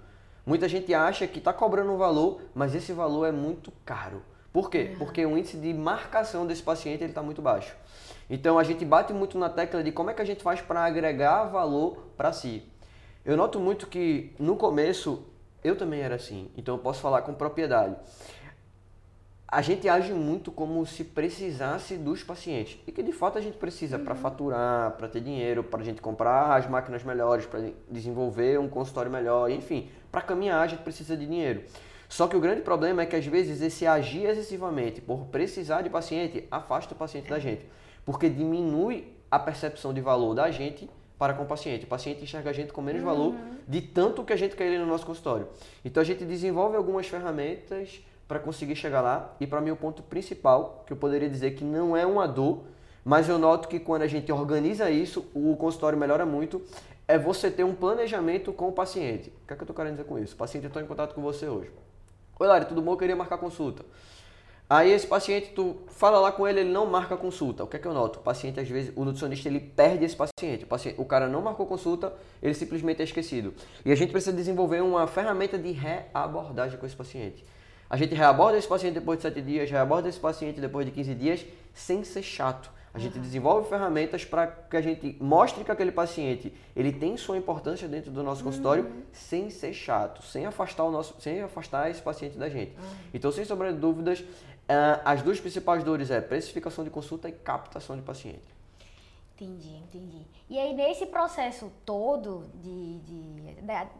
[0.44, 4.22] Muita gente acha que está cobrando um valor, mas esse valor é muito caro.
[4.52, 4.90] Por quê?
[4.92, 4.96] É.
[4.96, 7.74] Porque o índice de marcação desse paciente está muito baixo.
[8.28, 10.84] Então a gente bate muito na tecla de como é que a gente faz para
[10.84, 12.62] agregar valor para si.
[13.24, 15.24] Eu noto muito que no começo
[15.62, 17.94] eu também era assim, então eu posso falar com propriedade.
[19.52, 23.58] A gente age muito como se precisasse dos pacientes e que de fato a gente
[23.58, 24.04] precisa uhum.
[24.04, 28.66] para faturar, para ter dinheiro, para a gente comprar as máquinas melhores, para desenvolver um
[28.66, 31.64] consultório melhor, enfim, para caminhar a gente precisa de dinheiro.
[32.08, 35.90] Só que o grande problema é que às vezes esse agir excessivamente por precisar de
[35.90, 37.66] paciente afasta o paciente da gente,
[38.06, 40.88] porque diminui a percepção de valor da gente
[41.18, 41.84] para com o paciente.
[41.84, 43.06] O paciente enxerga a gente com menos uhum.
[43.06, 43.34] valor
[43.68, 45.46] de tanto que a gente quer ele no nosso consultório.
[45.84, 48.00] Então a gente desenvolve algumas ferramentas
[48.32, 49.34] para conseguir chegar lá.
[49.38, 52.62] E para mim o ponto principal, que eu poderia dizer que não é uma dor,
[53.04, 56.62] mas eu noto que quando a gente organiza isso, o consultório melhora muito,
[57.06, 59.28] é você ter um planejamento com o paciente.
[59.44, 60.32] O que é que eu estou querendo dizer com isso?
[60.34, 61.70] O paciente está em contato com você hoje.
[62.38, 62.92] Oi, Lari, tudo bom?
[62.92, 63.84] Eu queria marcar consulta.
[64.70, 67.62] Aí esse paciente, tu fala lá com ele, ele não marca consulta.
[67.64, 68.20] O que é que eu noto?
[68.20, 70.64] O paciente, às vezes, o nutricionista, ele perde esse paciente.
[70.64, 73.52] O, paciente, o cara não marcou consulta, ele simplesmente é esquecido.
[73.84, 77.44] E a gente precisa desenvolver uma ferramenta de reabordagem com esse paciente.
[77.92, 81.14] A gente reaborda esse paciente depois de 7 dias, reaborda esse paciente depois de 15
[81.14, 82.70] dias, sem ser chato.
[82.94, 83.22] A gente uhum.
[83.22, 88.10] desenvolve ferramentas para que a gente mostre que aquele paciente ele tem sua importância dentro
[88.10, 89.02] do nosso consultório uhum.
[89.12, 92.70] sem ser chato, sem afastar o nosso, sem afastar esse paciente da gente.
[92.78, 92.96] Uhum.
[93.12, 97.32] Então, sem sombra de dúvidas, uh, as duas principais dores é precificação de consulta e
[97.32, 98.61] captação de paciente.
[99.42, 100.26] Entendi, entendi.
[100.48, 103.54] E aí, nesse processo todo de, de, de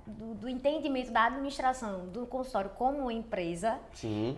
[0.07, 3.78] do, do, entendimento da administração do consultório como empresa,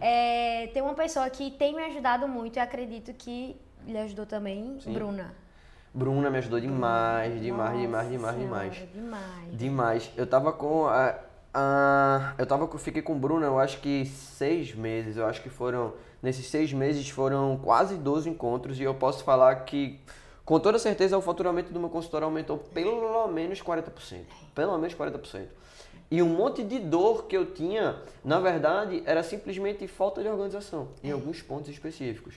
[0.00, 4.78] é, tem uma pessoa que tem me ajudado muito e acredito que lhe ajudou também,
[4.80, 4.94] Sim.
[4.94, 5.34] Bruna.
[5.92, 8.88] Bruna me ajudou demais, demais, Nossa demais, demais, demais.
[8.92, 9.56] Demais.
[9.56, 10.10] Demais.
[10.16, 10.86] Eu tava com.
[10.86, 11.18] A,
[11.52, 15.16] a, eu tava, fiquei com Bruna, eu acho que seis meses.
[15.16, 15.92] Eu acho que foram.
[16.22, 20.00] Nesses seis meses foram quase 12 encontros e eu posso falar que
[20.44, 24.24] Com toda certeza, o faturamento do meu consultório aumentou pelo menos 40%.
[24.54, 25.46] Pelo menos 40%.
[26.10, 30.88] E um monte de dor que eu tinha, na verdade, era simplesmente falta de organização
[31.02, 32.34] em alguns pontos específicos.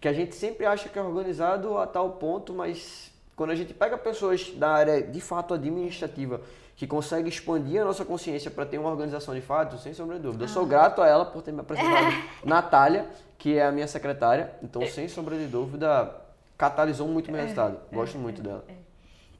[0.00, 3.72] Que a gente sempre acha que é organizado a tal ponto, mas quando a gente
[3.72, 6.42] pega pessoas da área de fato administrativa
[6.76, 10.22] que consegue expandir a nossa consciência para ter uma organização de fato, sem sombra de
[10.22, 10.44] dúvida.
[10.44, 10.66] Eu sou ah.
[10.66, 12.14] grato a ela por ter me apresentado
[12.44, 13.06] Natália,
[13.38, 14.52] que é a minha secretária.
[14.62, 16.14] Então, sem sombra de dúvida,
[16.56, 17.80] catalisou muito meu é, resultado.
[17.92, 18.64] Gosto é, muito dela.
[18.68, 18.86] É.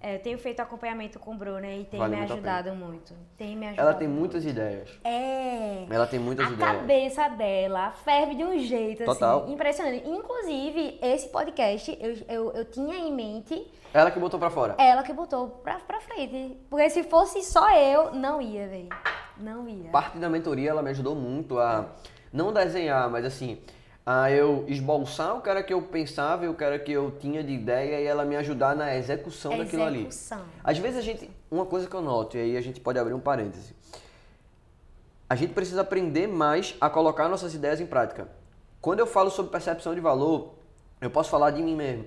[0.07, 3.15] É, eu tenho feito acompanhamento com o Bruno e tem vale me ajudado muito.
[3.37, 4.57] Tem me ajudado Ela tem muitas muito.
[4.57, 4.91] ideias.
[5.03, 5.87] É.
[5.91, 6.71] Ela tem muitas a ideias.
[6.71, 9.43] A cabeça dela ferve de um jeito, assim, Total.
[9.43, 10.09] assim, impressionante.
[10.09, 13.67] Inclusive, esse podcast eu, eu, eu tinha em mente.
[13.93, 14.77] Ela que botou pra fora?
[14.79, 16.57] Ela que botou pra, pra frente.
[16.69, 18.89] Porque se fosse só eu, não ia, velho.
[19.39, 19.91] Não ia.
[19.91, 21.95] Parte da mentoria, ela me ajudou muito a
[22.33, 23.59] não desenhar, mas assim,
[24.07, 27.53] a eu esboçar o cara que eu pensava e o cara que eu tinha de
[27.53, 29.81] ideia e ela me ajudar na execução, execução.
[29.81, 30.09] daquilo ali.
[30.63, 33.15] Às vezes a gente, uma coisa que eu noto, e aí a gente pode abrir
[33.15, 33.75] um parêntese.
[35.29, 38.29] A gente precisa aprender mais a colocar nossas ideias em prática.
[38.81, 40.55] Quando eu falo sobre percepção de valor,
[41.01, 42.07] eu posso falar de mim mesmo.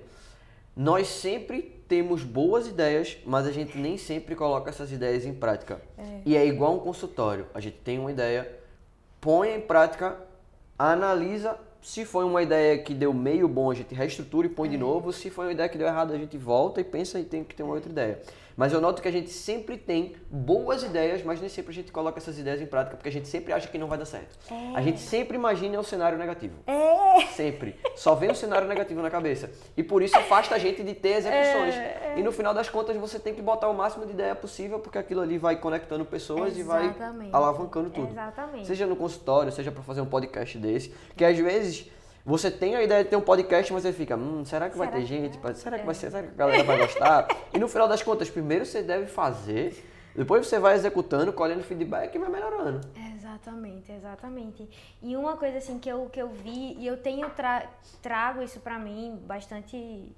[0.74, 5.82] Nós sempre temos boas ideias, mas a gente nem sempre coloca essas ideias em prática.
[5.98, 6.22] É.
[6.24, 7.46] E é igual um consultório.
[7.52, 8.50] A gente tem uma ideia,
[9.20, 10.16] põe em prática,
[10.78, 14.72] analisa se foi uma ideia que deu meio bom, a gente reestrutura e põe é.
[14.72, 15.12] de novo.
[15.12, 17.54] Se foi uma ideia que deu errado, a gente volta e pensa e tem que
[17.54, 18.20] ter uma outra ideia.
[18.56, 21.92] Mas eu noto que a gente sempre tem boas ideias, mas nem sempre a gente
[21.92, 24.38] coloca essas ideias em prática, porque a gente sempre acha que não vai dar certo.
[24.50, 24.76] É.
[24.76, 26.54] A gente sempre imagina o cenário negativo.
[26.66, 27.26] É.
[27.26, 27.76] Sempre.
[27.96, 29.50] Só vem um cenário negativo na cabeça.
[29.76, 31.74] E por isso afasta a gente de ter execuções.
[31.74, 32.14] É.
[32.16, 34.98] E no final das contas você tem que botar o máximo de ideia possível, porque
[34.98, 36.96] aquilo ali vai conectando pessoas Exatamente.
[36.96, 38.10] e vai alavancando tudo.
[38.10, 38.66] Exatamente.
[38.66, 41.90] Seja no consultório, seja para fazer um podcast desse, que às vezes
[42.30, 44.84] você tem a ideia de ter um podcast, mas você fica, hum, será que será
[44.86, 45.38] vai ter que gente?
[45.42, 45.54] É?
[45.54, 46.10] Será que vai ser?
[46.10, 47.28] Será que a galera vai gostar?
[47.52, 52.14] e no final das contas, primeiro você deve fazer, depois você vai executando, colhendo feedback
[52.14, 52.80] e vai melhorando.
[53.14, 54.68] Exatamente, exatamente.
[55.02, 57.66] E uma coisa assim que eu, que eu vi, e eu tenho tra
[58.00, 60.14] trago isso pra mim bastante.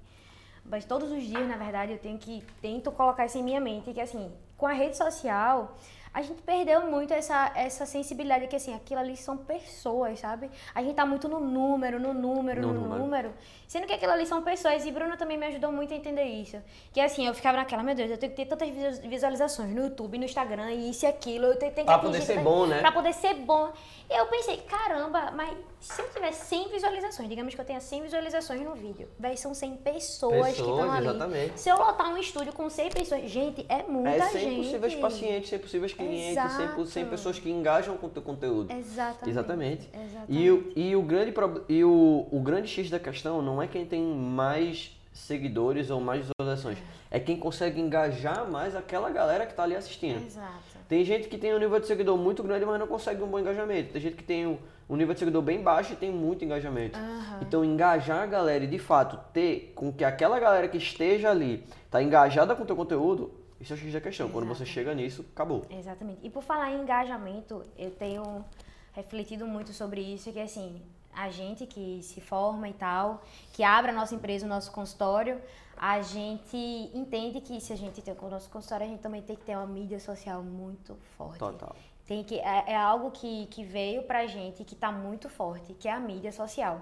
[0.65, 3.91] Mas todos os dias, na verdade, eu tenho que tento colocar isso em minha mente,
[3.91, 5.77] que assim, com a rede social,
[6.13, 10.49] a gente perdeu muito essa, essa sensibilidade que, assim, aquilo ali são pessoas, sabe?
[10.75, 13.03] A gente tá muito no número, no número, no, no número.
[13.03, 13.33] número.
[13.67, 14.85] Sendo que aquilo ali são pessoas.
[14.85, 16.61] E Bruna também me ajudou muito a entender isso.
[16.91, 20.19] Que, assim, eu ficava naquela, meu Deus, eu tenho que ter tantas visualizações no YouTube,
[20.19, 21.45] no Instagram, isso e aquilo.
[21.45, 22.79] Eu tenho, tenho que pra poder ser bom, né?
[22.79, 23.73] Pra poder ser bom.
[24.07, 28.03] E eu pensei, caramba, mas se eu tiver 100 visualizações, digamos que eu tenha 100
[28.03, 31.07] visualizações no vídeo, véi, são 100 pessoas, pessoas que estão ali.
[31.07, 31.59] Exatamente.
[31.59, 34.53] Se eu lotar um estúdio com 100 pessoas, gente, é muita é 100 gente.
[34.53, 38.71] 100 possíveis pacientes, 100 possíveis clientes, 100, 100 pessoas que engajam com o teu conteúdo.
[38.71, 39.29] Exatamente.
[39.29, 39.89] Exatamente.
[39.93, 40.25] Exatamente.
[40.29, 41.33] E, o, e, o, grande,
[41.69, 46.25] e o, o grande X da questão não é quem tem mais seguidores ou mais
[46.25, 46.77] visualizações.
[47.11, 47.19] É.
[47.19, 50.25] quem consegue engajar mais aquela galera que está ali assistindo.
[50.25, 50.73] Exato.
[50.89, 53.39] Tem gente que tem um nível de seguidor muito grande, mas não consegue um bom
[53.39, 53.93] engajamento.
[53.93, 54.57] Tem gente que tem um
[54.89, 56.99] um nível de seguidor bem baixo e tem muito engajamento.
[56.99, 57.37] Uhum.
[57.41, 61.63] Então, engajar a galera e de fato ter com que aquela galera que esteja ali
[61.89, 63.31] tá engajada com o teu conteúdo,
[63.63, 64.29] isso é o X da questão.
[64.29, 65.65] Quando você chega nisso, acabou.
[65.69, 66.19] Exatamente.
[66.21, 68.43] E por falar em engajamento, eu tenho
[68.91, 70.81] refletido muito sobre isso, que assim,
[71.15, 73.23] a gente que se forma e tal,
[73.53, 75.41] que abre a nossa empresa, o nosso consultório,
[75.77, 76.57] a gente
[76.93, 79.55] entende que se a gente tem o nosso consultório, a gente também tem que ter
[79.55, 81.39] uma mídia social muito forte.
[81.39, 81.75] Total.
[82.05, 85.87] Tem que, é, é algo que, que veio pra gente que tá muito forte, que
[85.87, 86.81] é a mídia social.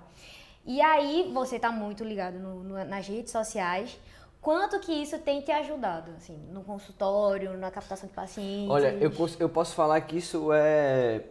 [0.65, 3.97] E aí você tá muito ligado no, no, nas redes sociais.
[4.41, 8.71] Quanto que isso tem te ajudado, assim, no consultório, na captação de pacientes?
[8.71, 11.23] Olha, eu posso, eu posso falar que isso é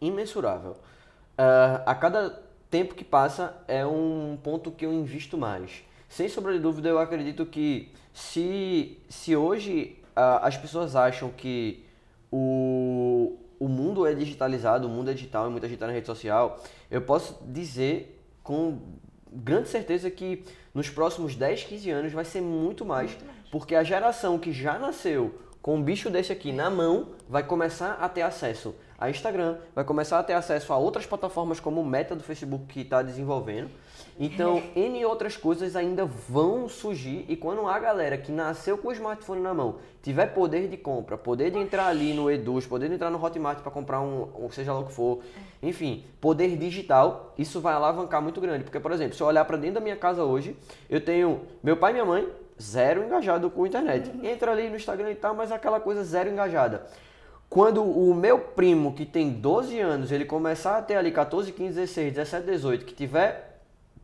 [0.00, 0.72] imensurável.
[0.72, 5.84] Uh, a cada tempo que passa é um ponto que eu invisto mais.
[6.08, 11.84] Sem sombra de dúvida, eu acredito que se, se hoje uh, as pessoas acham que
[12.32, 16.06] o, o mundo é digitalizado, o mundo é digital e muita gente está na rede
[16.06, 16.58] social,
[16.90, 18.78] eu posso dizer com
[19.32, 23.48] grande certeza que nos próximos 10, 15 anos vai ser muito mais, muito mais.
[23.50, 27.92] porque a geração que já nasceu com um bicho desse aqui na mão vai começar
[28.00, 31.86] a ter acesso a Instagram, vai começar a ter acesso a outras plataformas como o
[31.86, 33.70] Meta do Facebook que está desenvolvendo.
[34.22, 38.92] Então, N outras coisas ainda vão surgir e quando a galera que nasceu com o
[38.92, 42.96] smartphone na mão tiver poder de compra, poder de entrar ali no Eduz, poder de
[42.96, 45.20] entrar no Hotmart para comprar um, ou seja lá o que for,
[45.62, 48.62] enfim, poder digital, isso vai alavancar muito grande.
[48.62, 50.54] Porque, por exemplo, se eu olhar para dentro da minha casa hoje,
[50.90, 52.28] eu tenho meu pai e minha mãe
[52.60, 54.10] zero engajado com a internet.
[54.22, 56.86] Entra ali no Instagram e tal, mas aquela coisa zero engajada.
[57.48, 61.74] Quando o meu primo, que tem 12 anos, ele começar a ter ali 14, 15,
[61.74, 63.49] 16, 17, 18, que tiver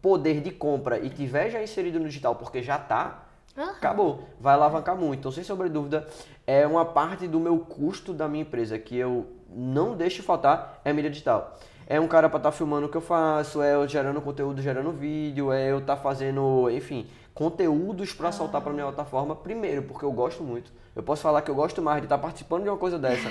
[0.07, 3.25] poder de compra e tiver já inserido no digital porque já tá,
[3.59, 3.73] Aham.
[3.73, 4.29] acabou.
[4.39, 5.19] Vai alavancar muito.
[5.19, 6.07] Então, sem sombra de dúvida,
[6.47, 10.91] é uma parte do meu custo da minha empresa que eu não deixo faltar é
[10.91, 11.59] a mídia digital.
[11.89, 14.93] É um cara para estar filmando o que eu faço, é eu gerando conteúdo, gerando
[14.93, 19.35] vídeo, é eu estar fazendo, enfim, conteúdos para soltar para minha plataforma.
[19.35, 20.71] Primeiro, porque eu gosto muito.
[20.95, 23.29] Eu posso falar que eu gosto mais de estar participando de uma coisa dessa,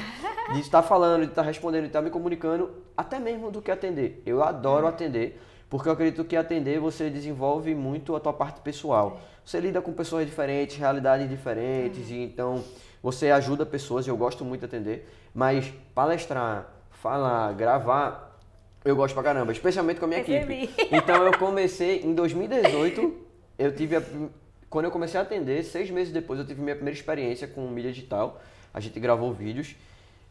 [0.52, 4.22] de estar falando, de estar respondendo, de estar me comunicando, até mesmo do que atender.
[4.26, 5.40] Eu adoro atender,
[5.70, 9.20] porque eu acredito que atender você desenvolve muito a tua parte pessoal.
[9.46, 12.64] Você lida com pessoas diferentes, realidades diferentes, e então
[13.02, 18.40] você ajuda pessoas, e eu gosto muito de atender, mas palestrar, falar, gravar,
[18.84, 20.64] eu gosto pra caramba, especialmente com a minha Percebi.
[20.64, 20.90] equipe.
[20.96, 23.16] Então eu comecei em 2018,
[23.58, 24.04] eu tive a,
[24.70, 27.92] quando eu comecei a atender, seis meses depois eu tive minha primeira experiência com mídia
[27.92, 28.42] digital.
[28.74, 29.76] A gente gravou vídeos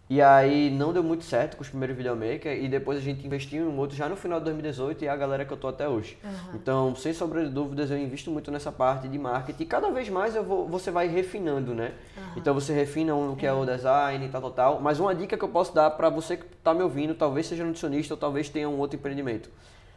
[0.09, 3.65] e aí não deu muito certo com os primeiros videomaker e depois a gente investiu
[3.65, 5.67] em um outro já no final de 2018 e é a galera que eu tô
[5.67, 6.19] até hoje.
[6.55, 10.11] Então, sem sombra de dúvidas, eu invisto muito nessa parte de marketing e cada vez
[10.11, 11.93] mais eu vou, você vai refinando, né?
[12.37, 14.81] Então você refina o que é o design e tal, tal, tal.
[14.81, 17.65] Mas uma dica que eu posso dar para você que tá me ouvindo, talvez seja
[17.65, 19.49] nutricionista ou talvez tenha um outro empreendimento.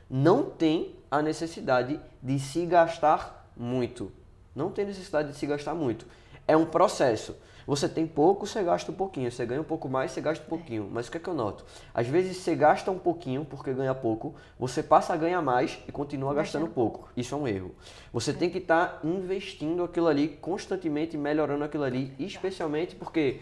[0.10, 4.10] Não tem a necessidade de se gastar muito.
[4.56, 6.06] Não tem necessidade de se gastar muito.
[6.48, 7.36] É um processo.
[7.68, 9.30] Você tem pouco, você gasta um pouquinho.
[9.30, 10.90] Você ganha um pouco mais, você gasta um pouquinho.
[10.90, 11.66] Mas o que é que eu noto?
[11.94, 15.92] Às vezes você gasta um pouquinho porque ganha pouco, você passa a ganhar mais e
[15.92, 17.10] continua gastando pouco.
[17.18, 17.76] Isso é um erro.
[18.14, 23.42] Você tem que estar investindo aquilo ali constantemente, melhorando aquilo ali, especialmente porque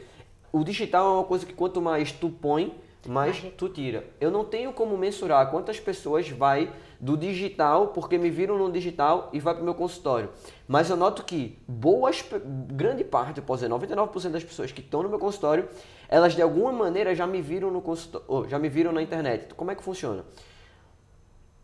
[0.51, 2.73] o digital é uma coisa que quanto mais tu põe,
[3.07, 4.05] mais tu tira.
[4.19, 6.73] Eu não tenho como mensurar quantas pessoas vai
[7.05, 10.31] do digital, porque me viram no digital e vai para o meu consultório.
[10.67, 12.25] Mas eu noto que boas,
[12.67, 15.69] grande parte, eu posso dizer, 99% das pessoas que estão no meu consultório,
[16.09, 19.53] elas de alguma maneira já me viram no consultório, já me viram na internet.
[19.53, 20.25] Como é que funciona?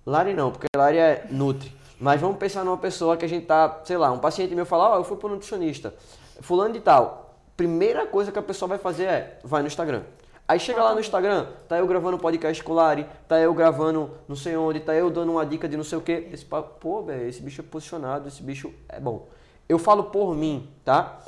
[0.05, 1.73] Lari não, porque Lari é Nutri.
[1.99, 4.91] Mas vamos pensar numa pessoa que a gente tá, sei lá, um paciente meu fala,
[4.91, 5.95] ó, eu fui pro nutricionista,
[6.39, 7.35] fulano de tal.
[7.57, 10.03] Primeira coisa que a pessoa vai fazer é, vai no Instagram.
[10.47, 14.35] Aí chega lá no Instagram, tá eu gravando podcast com Lari, tá eu gravando não
[14.35, 16.27] sei onde, tá eu dando uma dica de não sei o quê.
[16.31, 19.27] Esse, pa- pô, velho, esse bicho é posicionado, esse bicho é bom.
[19.69, 21.19] Eu falo por mim, tá?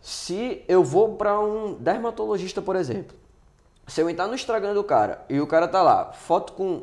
[0.00, 3.16] Se eu vou pra um dermatologista, por exemplo,
[3.86, 6.82] se eu entrar no Instagram do cara e o cara tá lá, foto com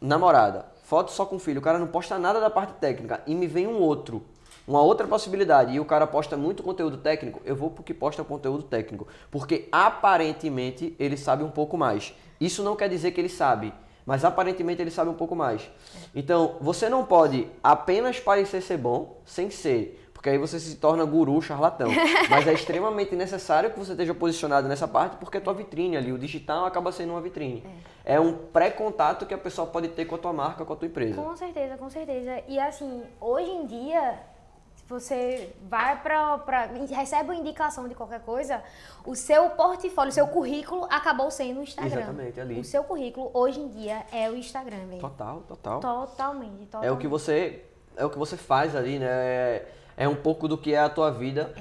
[0.00, 3.46] namorada, foto só com filho, o cara não posta nada da parte técnica e me
[3.46, 4.24] vem um outro,
[4.66, 8.24] uma outra possibilidade e o cara posta muito conteúdo técnico, eu vou pro que posta
[8.24, 12.14] conteúdo técnico, porque aparentemente ele sabe um pouco mais.
[12.40, 13.72] Isso não quer dizer que ele sabe,
[14.04, 15.68] mas aparentemente ele sabe um pouco mais.
[16.14, 21.04] Então, você não pode apenas parecer ser bom sem ser, porque aí você se torna
[21.04, 21.88] guru, charlatão.
[22.28, 26.10] Mas é extremamente necessário que você esteja posicionado nessa parte, porque é tua vitrine ali,
[26.10, 27.64] o digital acaba sendo uma vitrine.
[28.04, 30.88] É, um pré-contato que a pessoa pode ter com a tua marca, com a tua
[30.88, 31.22] empresa.
[31.22, 32.42] Com certeza, com certeza.
[32.48, 34.18] E assim, hoje em dia,
[34.88, 36.66] você vai pra, pra.
[36.66, 38.62] recebe uma indicação de qualquer coisa,
[39.04, 41.98] o seu portfólio, o seu currículo acabou sendo o Instagram.
[42.02, 42.60] Exatamente, ali.
[42.60, 45.00] O seu currículo hoje em dia é o Instagram, velho.
[45.00, 45.80] Total, total.
[45.80, 46.88] Totalmente, totalmente.
[46.88, 47.64] É o que você
[47.96, 49.06] é o que você faz ali, né?
[49.08, 51.54] É, é um pouco do que é a tua vida.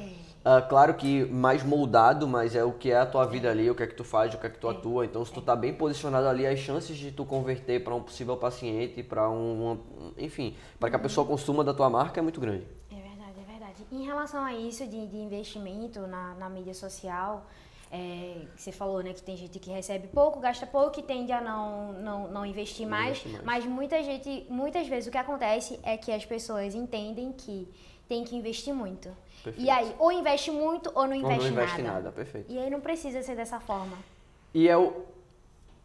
[0.47, 3.73] Ah, claro que mais moldado, mas é o que é a tua vida ali, o
[3.73, 5.03] que é que tu faz, o que é que tu atua.
[5.03, 8.37] Então, se tu tá bem posicionado ali, as chances de tu converter para um possível
[8.37, 9.79] paciente, para um, uma-
[10.19, 12.67] enfim, para que a pessoa consuma da tua marca é muito grande.
[12.91, 13.74] É verdade, é verdade.
[13.91, 17.45] Em relação a isso de, de investimento na, na mídia social,
[17.91, 21.39] é, você falou, né, que tem gente que recebe pouco, gasta pouco e tende a
[21.41, 23.43] não, não, não investir Não mais, mais.
[23.43, 27.67] mas muita gente, muitas vezes o que acontece é que as pessoas entendem que
[28.07, 29.09] tem que investir muito.
[29.43, 29.65] Perfeito.
[29.65, 31.93] E aí, ou investe muito ou não Ou investe, não investe nada.
[31.95, 32.51] nada, perfeito.
[32.51, 33.97] E aí não precisa ser dessa forma.
[34.53, 35.05] E eu.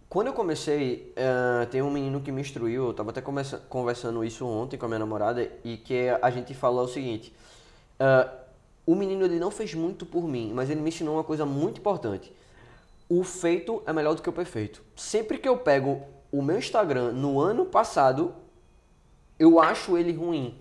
[0.09, 4.24] Quando eu comecei, eh, tem um menino que me instruiu, eu tava até conversa- conversando
[4.24, 7.32] isso ontem com a minha namorada, e que a gente falou o seguinte:
[8.01, 8.28] eh,
[8.86, 11.78] o menino ele não fez muito por mim, mas ele me ensinou uma coisa muito
[11.78, 12.32] importante.
[13.09, 14.82] O feito é melhor do que o perfeito.
[14.96, 18.34] Sempre que eu pego o meu Instagram no ano passado,
[19.38, 20.59] eu acho ele ruim.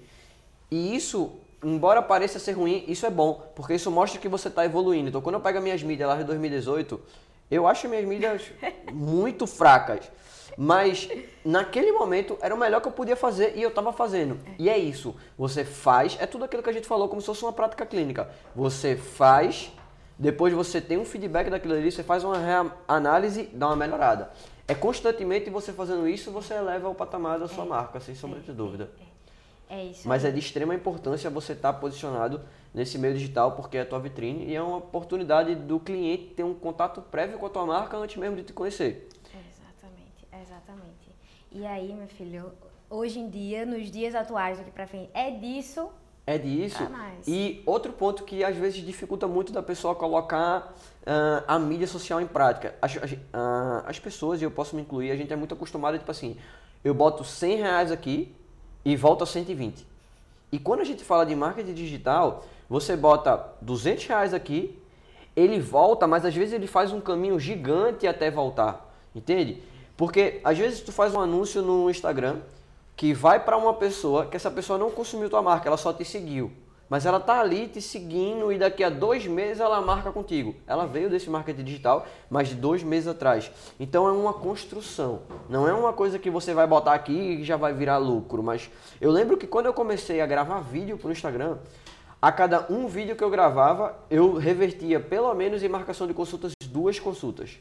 [0.69, 1.31] E isso,
[1.63, 5.09] embora pareça ser ruim, isso é bom, porque isso mostra que você está evoluindo.
[5.09, 6.99] Então, quando eu pego as minhas mídias lá de 2018,
[7.49, 8.51] eu acho minhas mídias
[8.91, 10.11] muito fracas.
[10.61, 11.07] Mas
[11.45, 14.37] naquele momento era o melhor que eu podia fazer e eu estava fazendo.
[14.57, 15.15] E é isso.
[15.37, 18.29] Você faz, é tudo aquilo que a gente falou, como se fosse uma prática clínica.
[18.53, 19.71] Você faz,
[20.17, 22.35] depois você tem um feedback daquilo ali, você faz uma
[22.85, 24.31] análise, dá uma melhorada.
[24.67, 28.51] É constantemente você fazendo isso, você eleva o patamar da sua marca, sem sombra de
[28.51, 28.91] dúvida.
[29.69, 30.05] É isso.
[30.05, 32.41] Mas é de extrema importância você estar posicionado
[32.73, 36.43] nesse meio digital, porque é a tua vitrine e é uma oportunidade do cliente ter
[36.43, 39.07] um contato prévio com a tua marca antes mesmo de te conhecer.
[40.41, 41.09] Exatamente.
[41.51, 42.51] E aí, meu filho,
[42.89, 45.89] hoje em dia, nos dias atuais daqui para frente, é disso
[46.29, 46.83] é disso.
[46.83, 47.31] Nice.
[47.31, 52.21] E outro ponto que às vezes dificulta muito da pessoa colocar uh, a mídia social
[52.21, 52.75] em prática.
[52.79, 53.17] As, as, uh,
[53.87, 56.37] as pessoas, e eu posso me incluir, a gente é muito acostumado, tipo assim,
[56.83, 58.31] eu boto 100 reais aqui
[58.85, 59.87] e volto a 120.
[60.51, 64.79] E quando a gente fala de marketing digital, você bota 200 reais aqui,
[65.35, 68.87] ele volta, mas às vezes ele faz um caminho gigante até voltar.
[69.15, 69.63] Entende?
[69.99, 72.37] Porque às vezes tu faz um anúncio no Instagram
[72.95, 76.05] que vai para uma pessoa que essa pessoa não consumiu tua marca, ela só te
[76.05, 76.53] seguiu.
[76.89, 80.55] Mas ela tá ali te seguindo e daqui a dois meses ela marca contigo.
[80.65, 83.51] Ela veio desse marketing digital, mas de dois meses atrás.
[83.77, 85.23] Então é uma construção.
[85.49, 88.41] Não é uma coisa que você vai botar aqui e já vai virar lucro.
[88.41, 88.71] Mas
[89.01, 91.57] eu lembro que quando eu comecei a gravar vídeo para o Instagram,
[92.21, 96.53] a cada um vídeo que eu gravava, eu revertia pelo menos em marcação de consultas
[96.69, 97.59] duas consultas.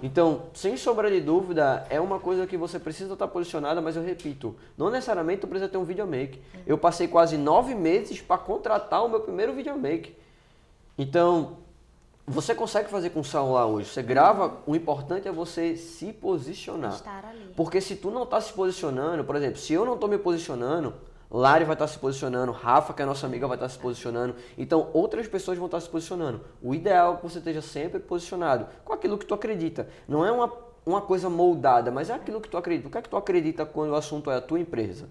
[0.00, 4.02] Então, sem sombra de dúvida, é uma coisa que você precisa estar posicionada, mas eu
[4.02, 6.40] repito, não necessariamente tu precisa ter um videomake.
[6.66, 10.16] Eu passei quase nove meses para contratar o meu primeiro videomake.
[10.96, 11.56] Então,
[12.26, 13.88] você consegue fazer com o celular hoje.
[13.88, 16.94] Você grava, o importante é você se posicionar.
[16.94, 17.52] Estar ali.
[17.56, 20.94] Porque se tu não está se posicionando, por exemplo, se eu não estou me posicionando,
[21.34, 24.34] Lari vai estar se posicionando, Rafa, que é nossa amiga, vai estar se posicionando.
[24.58, 26.42] Então, outras pessoas vão estar se posicionando.
[26.62, 29.88] O ideal é que você esteja sempre posicionado com aquilo que tu acredita.
[30.06, 30.52] Não é uma,
[30.84, 32.88] uma coisa moldada, mas é aquilo que tu acredita.
[32.88, 35.08] O que é que tu acredita quando o assunto é a tua empresa?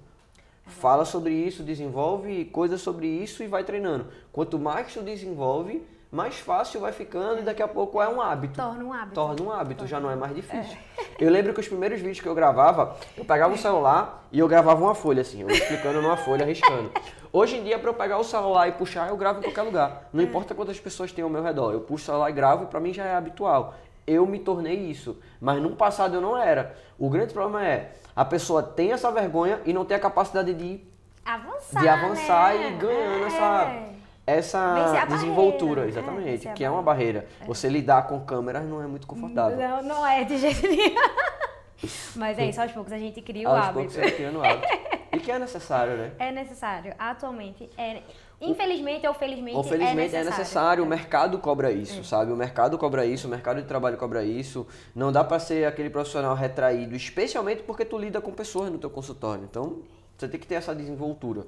[0.63, 4.05] Fala sobre isso, desenvolve coisas sobre isso e vai treinando.
[4.31, 8.55] Quanto mais tu desenvolve, mais fácil vai ficando e daqui a pouco é um hábito.
[8.55, 9.15] Torna um hábito.
[9.15, 9.87] Torna um hábito, Torna.
[9.87, 10.77] já não é mais difícil.
[10.97, 11.01] É.
[11.17, 14.47] Eu lembro que os primeiros vídeos que eu gravava, eu pegava o celular e eu
[14.47, 16.91] gravava uma folha assim, eu explicando numa folha, arriscando.
[17.31, 20.09] Hoje em dia, para eu pegar o celular e puxar, eu gravo em qualquer lugar.
[20.11, 20.25] Não é.
[20.25, 22.81] importa quantas pessoas tem ao meu redor, eu puxo o celular e gravo e para
[22.81, 23.75] mim já é habitual.
[24.05, 26.75] Eu me tornei isso, mas no passado eu não era.
[26.99, 30.81] O grande problema é, a pessoa tem essa vergonha e não tem a capacidade de
[31.23, 32.67] avançar, de avançar né?
[32.67, 33.27] e ganhando é.
[33.27, 35.87] essa essa desenvoltura, barreira, né?
[35.87, 37.27] exatamente, é, que é uma barreira.
[37.41, 37.45] É.
[37.45, 39.57] Você lidar com câmeras não é muito confortável.
[39.57, 40.95] Não, não é de jeito nenhum.
[42.15, 43.79] Mas é isso, aos poucos a gente cria o aos hábito.
[43.79, 44.67] Aos poucos você cria o hábito.
[45.13, 46.11] E que é necessário, né?
[46.19, 46.93] É necessário.
[46.97, 48.01] Atualmente, é,
[48.39, 50.27] infelizmente ou felizmente, ou felizmente é necessário.
[50.27, 50.83] É necessário.
[50.83, 52.03] O mercado cobra isso, é.
[52.03, 52.31] sabe?
[52.31, 54.65] O mercado cobra isso, o mercado de trabalho cobra isso.
[54.95, 58.89] Não dá para ser aquele profissional retraído, especialmente porque tu lida com pessoas no teu
[58.89, 59.43] consultório.
[59.43, 59.79] Então,
[60.17, 61.45] você tem que ter essa desenvoltura.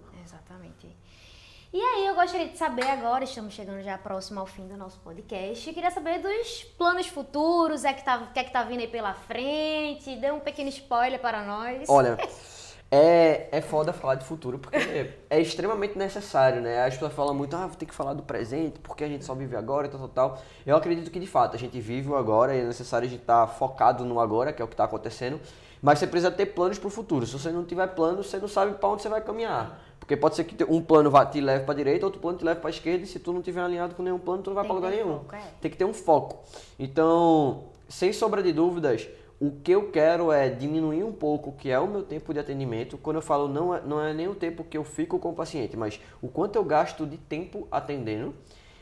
[1.74, 4.99] E aí eu gostaria de saber agora, estamos chegando já próximo ao fim do nosso
[4.99, 8.82] podcast, queria saber dos planos futuros, é que tá, o que é que tá vindo
[8.82, 11.89] aí pela frente, dê um pequeno spoiler para nós.
[11.89, 12.15] Olha,
[12.91, 16.86] é, é foda falar de futuro, porque é extremamente necessário, né?
[16.86, 19.34] As pessoas falam muito, ah, vou ter que falar do presente, porque a gente só
[19.34, 20.43] vive agora e tal, tal, tal.
[20.67, 23.21] Eu acredito que de fato a gente vive o agora e é necessário a gente
[23.21, 25.41] estar tá focado no agora, que é o que está acontecendo,
[25.82, 27.26] mas você precisa ter planos para o futuro.
[27.26, 29.82] Se você não tiver plano, você não sabe para onde você vai caminhar.
[30.04, 32.60] Porque pode ser que um plano te leve para a direita, outro plano te leve
[32.60, 34.66] para a esquerda, e se tu não tiver alinhado com nenhum plano, tu não vai
[34.66, 35.20] para lugar nenhum.
[35.20, 35.41] Foco, é.
[35.62, 36.43] Tem que ter um foco.
[36.78, 39.08] Então, sem sombra de dúvidas,
[39.39, 42.39] o que eu quero é diminuir um pouco o que é o meu tempo de
[42.41, 42.97] atendimento.
[42.97, 45.34] Quando eu falo não é, não é nem o tempo que eu fico com o
[45.34, 48.34] paciente, mas o quanto eu gasto de tempo atendendo.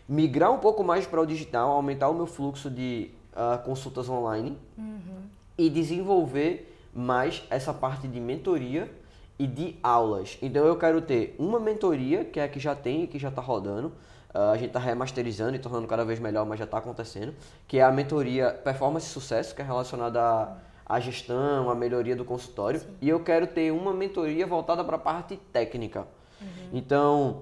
[0.10, 4.58] Migrar um pouco mais para o digital, aumentar o meu fluxo de uh, consultas online
[4.76, 5.22] uhum.
[5.56, 8.90] e desenvolver mais essa parte de mentoria
[9.42, 10.38] e de aulas.
[10.40, 13.30] Então eu quero ter uma mentoria, que é a que já tem e que já
[13.30, 13.88] está rodando.
[13.88, 17.34] Uh, a gente está remasterizando e tornando cada vez melhor, mas já está acontecendo.
[17.68, 22.16] Que é a mentoria Performance e Sucesso, que é relacionada à, à gestão, à melhoria
[22.16, 22.82] do consultório.
[22.82, 22.88] Sim.
[23.02, 26.06] E eu quero ter uma mentoria voltada para a parte técnica.
[26.40, 26.70] Uhum.
[26.72, 27.42] Então,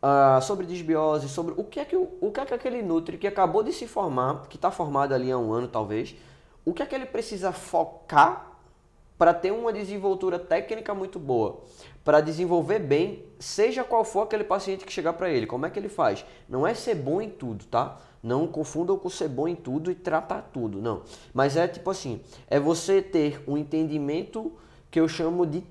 [0.00, 3.18] uh, sobre desbiose, sobre o que, é que, o, o que é que aquele Nutri
[3.18, 6.14] que acabou de se formar, que está formado ali há um ano talvez,
[6.64, 8.51] o que é que ele precisa focar
[9.22, 11.60] para ter uma desenvoltura técnica muito boa,
[12.02, 15.46] para desenvolver bem, seja qual for aquele paciente que chegar para ele.
[15.46, 16.26] Como é que ele faz?
[16.48, 18.00] Não é ser bom em tudo, tá?
[18.20, 21.02] Não confundam com ser bom em tudo e tratar tudo, não.
[21.32, 24.50] Mas é tipo assim, é você ter um entendimento
[24.90, 25.62] que eu chamo de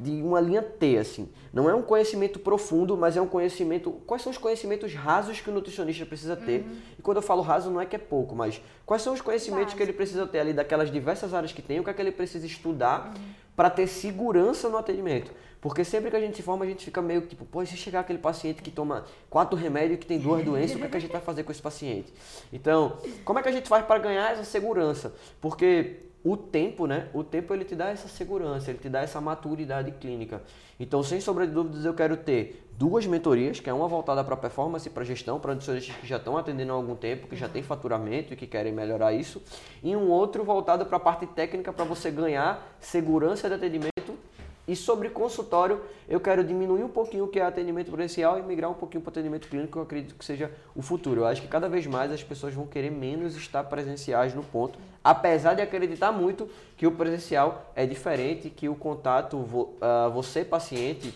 [0.00, 1.28] de uma linha T, assim.
[1.52, 3.90] Não é um conhecimento profundo, mas é um conhecimento.
[4.06, 6.60] Quais são os conhecimentos rasos que o nutricionista precisa ter?
[6.60, 6.76] Uhum.
[6.98, 9.74] E quando eu falo raso, não é que é pouco, mas quais são os conhecimentos
[9.74, 12.12] que ele precisa ter ali daquelas diversas áreas que tem, o que é que ele
[12.12, 13.22] precisa estudar uhum.
[13.56, 15.32] para ter segurança no atendimento?
[15.60, 18.00] Porque sempre que a gente se forma, a gente fica meio tipo, pô, se chegar
[18.00, 20.96] aquele paciente que toma quatro remédios e que tem duas doenças, o que, é que
[20.96, 22.12] a gente vai fazer com esse paciente?
[22.52, 25.12] Então, como é que a gente faz para ganhar essa segurança?
[25.40, 27.08] Porque o tempo, né?
[27.14, 30.42] O tempo ele te dá essa segurança, ele te dá essa maturidade clínica.
[30.78, 34.36] Então, sem sombra de dúvidas, eu quero ter duas mentorias, que é uma voltada para
[34.36, 37.48] performance e para gestão, para nutricionistas que já estão atendendo há algum tempo, que já
[37.48, 39.42] tem faturamento e que querem melhorar isso,
[39.82, 43.97] e um outro voltado para a parte técnica para você ganhar segurança de atendimento
[44.68, 48.70] E sobre consultório, eu quero diminuir um pouquinho o que é atendimento presencial e migrar
[48.70, 51.22] um pouquinho para atendimento clínico, eu acredito que seja o futuro.
[51.22, 54.78] Eu acho que cada vez mais as pessoas vão querer menos estar presenciais no ponto,
[55.02, 56.46] apesar de acreditar muito
[56.76, 61.14] que o presencial é diferente, que o contato, uh, você paciente,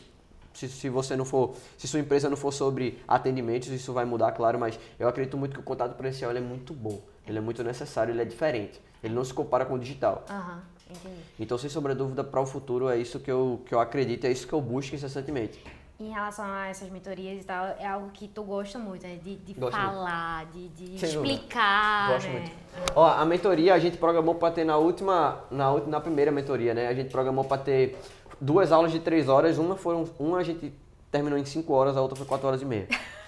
[0.54, 4.32] se, se, você não for, se sua empresa não for sobre atendimentos, isso vai mudar,
[4.32, 7.62] claro, mas eu acredito muito que o contato presencial é muito bom, ele é muito
[7.62, 8.80] necessário, ele é diferente.
[9.02, 10.24] Ele não se compara com o digital.
[10.30, 10.62] Aham,
[10.92, 11.20] entendi.
[11.38, 14.26] Então, sem sombra de dúvida, para o futuro é isso que eu, que eu acredito,
[14.26, 15.62] é isso que eu busco incessantemente.
[16.00, 19.18] Em relação a essas mentorias e tal, é algo que tu gosta muito, né?
[19.22, 20.74] De, de falar, muito.
[20.74, 22.40] de, de explicar, Gosto né?
[22.40, 22.52] muito.
[22.96, 26.88] Ó, a mentoria a gente programou para ter na última, na, na primeira mentoria, né?
[26.88, 27.98] A gente programou para ter
[28.40, 30.72] duas aulas de três horas, uma foram, uma a gente
[31.10, 32.88] terminou em cinco horas, a outra foi quatro horas e meia.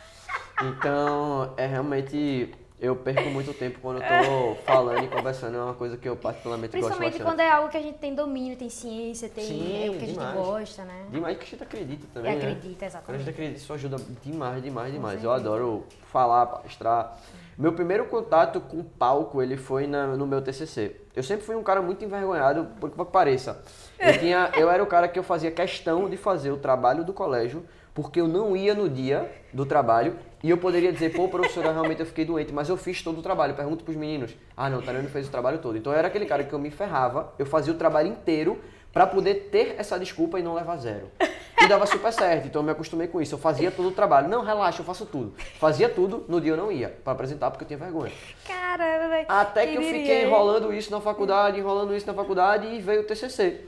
[0.62, 5.74] Então, é realmente eu perco muito tempo quando eu tô falando e conversando, é uma
[5.74, 7.10] coisa que eu particularmente gosto bastante.
[7.12, 9.94] Principalmente quando é algo que a gente tem domínio, tem ciência, tem Sim, é o
[9.94, 11.06] que a gente gosta, né?
[11.08, 12.40] Demais que a gente acredita também, E né?
[12.42, 13.06] acredita, exatamente.
[13.06, 15.22] Quando a gente acredita, isso ajuda demais, demais, demais.
[15.24, 17.16] Eu adoro falar, palestrar.
[17.56, 20.96] Meu primeiro contato com o palco, ele foi na- no meu TCC.
[21.14, 23.62] Eu sempre fui um cara muito envergonhado, por que pareça.
[23.98, 27.12] Eu, tinha, eu era o cara que eu fazia questão de fazer o trabalho do
[27.12, 27.64] colégio,
[27.94, 32.00] porque eu não ia no dia do trabalho e eu poderia dizer, pô, professora, realmente
[32.00, 33.54] eu fiquei doente, mas eu fiz todo o trabalho.
[33.54, 35.78] Pergunto pros meninos, ah, não, o Tarano fez o trabalho todo.
[35.78, 38.60] Então eu era aquele cara que eu me ferrava, eu fazia o trabalho inteiro
[38.92, 41.08] pra poder ter essa desculpa e não levar zero.
[41.60, 43.36] E dava super certo, então eu me acostumei com isso.
[43.36, 44.28] Eu fazia todo o trabalho.
[44.28, 45.34] Não, relaxa, eu faço tudo.
[45.58, 48.12] Fazia tudo, no dia eu não ia pra apresentar porque eu tinha vergonha.
[48.46, 49.24] Caramba.
[49.28, 53.04] Até que eu fiquei enrolando isso na faculdade, enrolando isso na faculdade e veio o
[53.04, 53.62] TCC.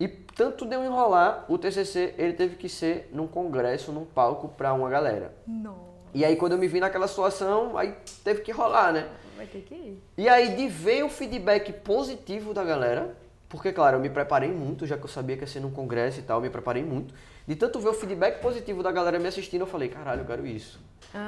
[0.00, 4.72] E tanto deu enrolar, o TCC ele teve que ser num congresso, num palco pra
[4.72, 5.34] uma galera.
[5.46, 5.76] Não,
[6.14, 9.08] E aí quando eu me vi naquela situação, aí teve que rolar, né?
[9.36, 10.02] vai ter que ir.
[10.16, 13.16] E aí de ver o feedback positivo da galera,
[13.48, 16.18] porque claro, eu me preparei muito, já que eu sabia que ia ser num congresso
[16.18, 17.14] e tal, eu me preparei muito.
[17.46, 20.46] De tanto ver o feedback positivo da galera me assistindo, eu falei, caralho, eu quero
[20.46, 20.80] isso.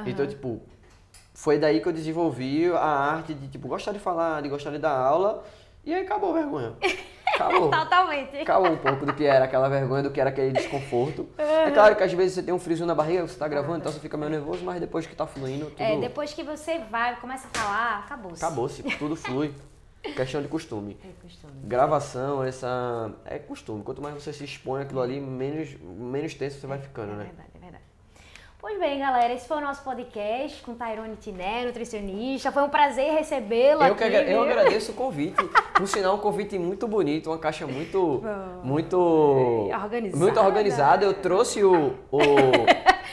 [0.07, 0.61] Então, tipo,
[1.33, 4.79] foi daí que eu desenvolvi a arte de, tipo, gostar de falar, de gostar de
[4.79, 5.43] dar aula,
[5.85, 6.75] e aí acabou a vergonha.
[7.33, 7.71] Acabou.
[7.71, 8.37] Totalmente.
[8.39, 11.29] Acabou um pouco do que era aquela vergonha, do que era aquele desconforto.
[11.39, 13.93] É claro que às vezes você tem um friozinho na barriga, você tá gravando, então
[13.93, 15.81] você fica meio nervoso, mas depois que tá fluindo, tudo...
[15.81, 18.45] É, depois que você vai, começa a falar, acabou-se.
[18.45, 19.55] Acabou-se, tudo flui.
[20.03, 20.99] Questão de costume.
[21.05, 21.53] É costume.
[21.65, 23.13] Gravação, essa.
[23.25, 23.83] É costume.
[23.85, 27.23] Quanto mais você se expõe aquilo ali, menos, menos tenso você vai ficando, É né?
[27.23, 27.50] é verdade.
[28.61, 32.53] Pois bem, galera, esse foi o nosso podcast com Tairone Tiné, nutricionista.
[32.53, 34.09] Foi um prazer recebê-lo Eu, aqui.
[34.11, 35.43] que eu agradeço o convite.
[35.75, 38.19] Por sinal, um convite muito bonito, uma caixa muito.
[38.23, 38.61] Bom.
[38.63, 38.97] Muito.
[38.99, 40.17] Organizada.
[40.25, 41.05] Muito organizada.
[41.07, 42.21] Eu trouxe o, o-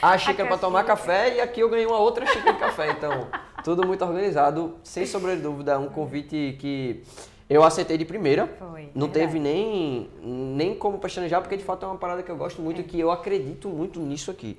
[0.02, 2.92] a xícara para tomar café e aqui eu ganhei uma outra xícara de café.
[2.92, 3.28] Então,
[3.64, 4.76] tudo muito organizado.
[4.84, 7.02] Sem sombra de dúvida, um convite que
[7.50, 8.48] eu aceitei de primeira.
[8.60, 9.14] Foi, Não verdade.
[9.14, 12.82] teve nem, nem como pestanejar, porque de fato é uma parada que eu gosto muito
[12.82, 14.58] e que eu acredito muito nisso aqui.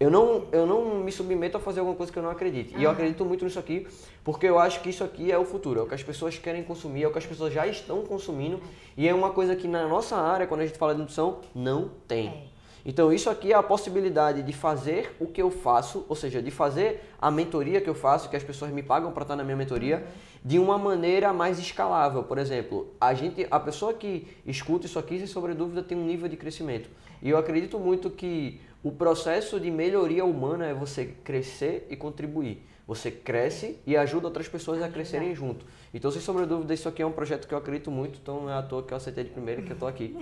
[0.00, 2.72] Eu não, eu não me submeto a fazer alguma coisa que eu não acredite.
[2.76, 3.86] E eu acredito muito nisso aqui,
[4.22, 6.62] porque eu acho que isso aqui é o futuro, é o que as pessoas querem
[6.62, 8.60] consumir, é o que as pessoas já estão consumindo.
[8.96, 11.90] E é uma coisa que na nossa área, quando a gente fala de nutrição, não
[12.06, 12.28] tem.
[12.28, 12.58] É.
[12.86, 16.50] Então isso aqui é a possibilidade de fazer o que eu faço, ou seja, de
[16.50, 19.56] fazer a mentoria que eu faço, que as pessoas me pagam para estar na minha
[19.56, 20.06] mentoria,
[20.44, 22.22] de uma maneira mais escalável.
[22.22, 25.98] Por exemplo, a gente, a pessoa que escuta isso aqui, sem sombra de dúvida, tem
[25.98, 26.88] um nível de crescimento.
[27.20, 32.64] E eu acredito muito que o processo de melhoria humana é você crescer e contribuir.
[32.86, 35.66] Você cresce e ajuda outras pessoas a crescerem junto.
[35.92, 38.42] Então, sem sombra de dúvida, isso aqui é um projeto que eu acredito muito, então
[38.42, 40.16] não é à toa que eu aceitei de primeira que eu estou aqui.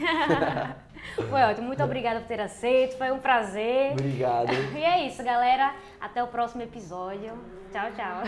[1.30, 3.92] Foi ótimo, muito obrigada por ter aceito, foi um prazer.
[3.92, 4.48] Obrigado.
[4.74, 5.76] E é isso, galera.
[6.00, 7.32] Até o próximo episódio.
[7.70, 8.24] Tchau, tchau.